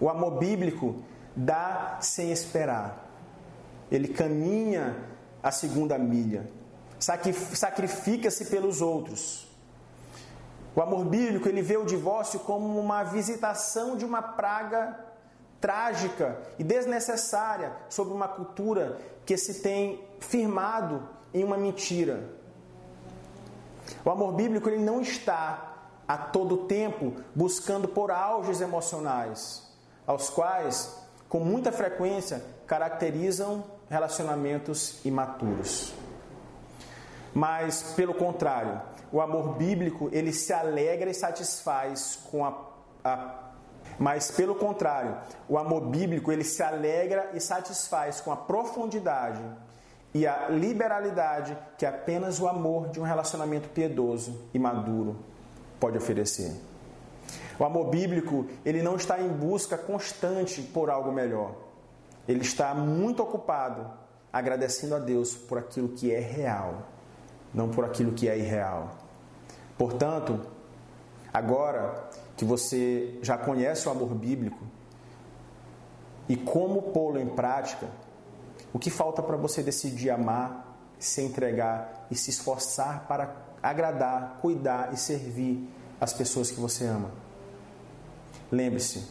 O 0.00 0.08
amor 0.08 0.38
bíblico 0.38 0.96
dá 1.36 1.98
sem 2.00 2.30
esperar 2.32 3.11
ele 3.92 4.08
caminha 4.08 4.96
a 5.42 5.50
segunda 5.50 5.98
milha, 5.98 6.50
sacrifica-se 6.98 8.46
pelos 8.46 8.80
outros. 8.80 9.46
O 10.74 10.80
amor 10.80 11.04
bíblico 11.04 11.46
ele 11.46 11.60
vê 11.60 11.76
o 11.76 11.84
divórcio 11.84 12.40
como 12.40 12.80
uma 12.80 13.02
visitação 13.04 13.94
de 13.94 14.06
uma 14.06 14.22
praga 14.22 14.98
trágica 15.60 16.40
e 16.58 16.64
desnecessária 16.64 17.70
sobre 17.90 18.14
uma 18.14 18.26
cultura 18.26 18.98
que 19.26 19.36
se 19.36 19.60
tem 19.60 20.02
firmado 20.20 21.06
em 21.34 21.44
uma 21.44 21.58
mentira. 21.58 22.30
O 24.02 24.08
amor 24.08 24.32
bíblico 24.32 24.70
ele 24.70 24.82
não 24.82 25.02
está 25.02 25.74
a 26.08 26.16
todo 26.16 26.64
tempo 26.66 27.12
buscando 27.34 27.86
por 27.86 28.10
auges 28.10 28.62
emocionais, 28.62 29.70
aos 30.06 30.30
quais, 30.30 30.96
com 31.28 31.40
muita 31.40 31.70
frequência, 31.70 32.42
caracterizam 32.66 33.62
relacionamentos 33.92 35.04
imaturos. 35.04 35.92
Mas, 37.34 37.92
pelo 37.94 38.14
contrário, 38.14 38.80
o 39.12 39.20
amor 39.20 39.56
bíblico 39.56 40.08
ele 40.12 40.32
se 40.32 40.52
alegra 40.52 41.10
e 41.10 41.14
satisfaz 41.14 42.18
com 42.30 42.44
a, 42.44 42.58
a 43.04 43.38
mas 43.98 44.30
pelo 44.30 44.54
contrário, 44.54 45.16
o 45.48 45.58
amor 45.58 45.82
bíblico 45.82 46.32
ele 46.32 46.44
se 46.44 46.62
alegra 46.62 47.30
e 47.34 47.40
satisfaz 47.40 48.20
com 48.20 48.32
a 48.32 48.36
profundidade 48.36 49.42
e 50.14 50.26
a 50.26 50.48
liberalidade 50.48 51.56
que 51.76 51.84
apenas 51.84 52.40
o 52.40 52.48
amor 52.48 52.88
de 52.88 52.98
um 52.98 53.02
relacionamento 53.02 53.68
piedoso 53.68 54.40
e 54.54 54.58
maduro 54.58 55.16
pode 55.78 55.98
oferecer. 55.98 56.52
O 57.58 57.64
amor 57.64 57.90
bíblico, 57.90 58.46
ele 58.64 58.82
não 58.82 58.96
está 58.96 59.20
em 59.20 59.28
busca 59.28 59.76
constante 59.76 60.62
por 60.62 60.88
algo 60.88 61.12
melhor. 61.12 61.54
Ele 62.26 62.40
está 62.40 62.74
muito 62.74 63.22
ocupado 63.22 63.90
agradecendo 64.32 64.94
a 64.94 64.98
Deus 64.98 65.34
por 65.34 65.58
aquilo 65.58 65.90
que 65.90 66.12
é 66.12 66.20
real, 66.20 66.86
não 67.52 67.68
por 67.68 67.84
aquilo 67.84 68.12
que 68.12 68.28
é 68.28 68.38
irreal. 68.38 68.96
Portanto, 69.76 70.40
agora 71.32 72.10
que 72.36 72.44
você 72.44 73.18
já 73.22 73.36
conhece 73.36 73.86
o 73.88 73.90
amor 73.90 74.14
bíblico 74.14 74.64
e 76.28 76.36
como 76.36 76.82
pô-lo 76.82 77.18
em 77.18 77.28
prática, 77.28 77.88
o 78.72 78.78
que 78.78 78.90
falta 78.90 79.22
para 79.22 79.36
você 79.36 79.62
decidir 79.62 80.10
amar, 80.10 80.76
se 80.98 81.20
entregar 81.20 82.06
e 82.10 82.14
se 82.14 82.30
esforçar 82.30 83.06
para 83.06 83.34
agradar, 83.62 84.38
cuidar 84.40 84.94
e 84.94 84.96
servir 84.96 85.68
as 86.00 86.12
pessoas 86.12 86.50
que 86.50 86.60
você 86.60 86.86
ama? 86.86 87.10
Lembre-se, 88.50 89.06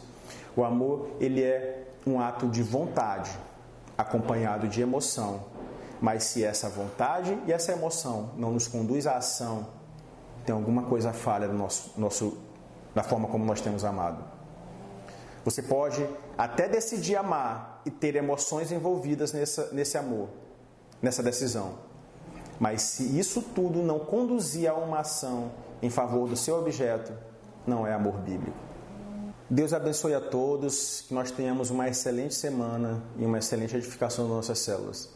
o 0.56 0.64
amor 0.64 1.10
ele 1.20 1.42
é 1.42 1.81
um 2.06 2.20
ato 2.20 2.48
de 2.48 2.62
vontade, 2.62 3.30
acompanhado 3.96 4.68
de 4.68 4.80
emoção. 4.80 5.44
Mas 6.00 6.24
se 6.24 6.44
essa 6.44 6.68
vontade 6.68 7.38
e 7.46 7.52
essa 7.52 7.72
emoção 7.72 8.30
não 8.36 8.50
nos 8.50 8.66
conduz 8.66 9.06
à 9.06 9.16
ação, 9.16 9.66
tem 10.44 10.54
alguma 10.54 10.82
coisa 10.82 11.12
falha 11.12 11.46
no 11.46 11.54
nosso, 11.54 11.92
nosso, 11.96 12.38
na 12.94 13.02
forma 13.02 13.28
como 13.28 13.44
nós 13.44 13.60
temos 13.60 13.84
amado. 13.84 14.24
Você 15.44 15.62
pode 15.62 16.06
até 16.36 16.68
decidir 16.68 17.16
amar 17.16 17.82
e 17.84 17.90
ter 17.90 18.16
emoções 18.16 18.70
envolvidas 18.70 19.32
nessa, 19.32 19.70
nesse 19.72 19.96
amor, 19.98 20.28
nessa 21.00 21.22
decisão. 21.22 21.74
Mas 22.58 22.82
se 22.82 23.18
isso 23.18 23.42
tudo 23.42 23.82
não 23.82 24.00
conduzir 24.00 24.70
a 24.70 24.74
uma 24.74 25.00
ação 25.00 25.50
em 25.80 25.90
favor 25.90 26.28
do 26.28 26.36
seu 26.36 26.58
objeto, 26.58 27.12
não 27.66 27.86
é 27.86 27.92
amor 27.92 28.14
bíblico. 28.18 28.71
Deus 29.54 29.74
abençoe 29.74 30.14
a 30.14 30.20
todos, 30.20 31.04
que 31.06 31.12
nós 31.12 31.30
tenhamos 31.30 31.68
uma 31.68 31.86
excelente 31.86 32.34
semana 32.34 33.02
e 33.18 33.26
uma 33.26 33.36
excelente 33.36 33.76
edificação 33.76 34.24
das 34.24 34.36
nossas 34.36 34.60
células. 34.60 35.10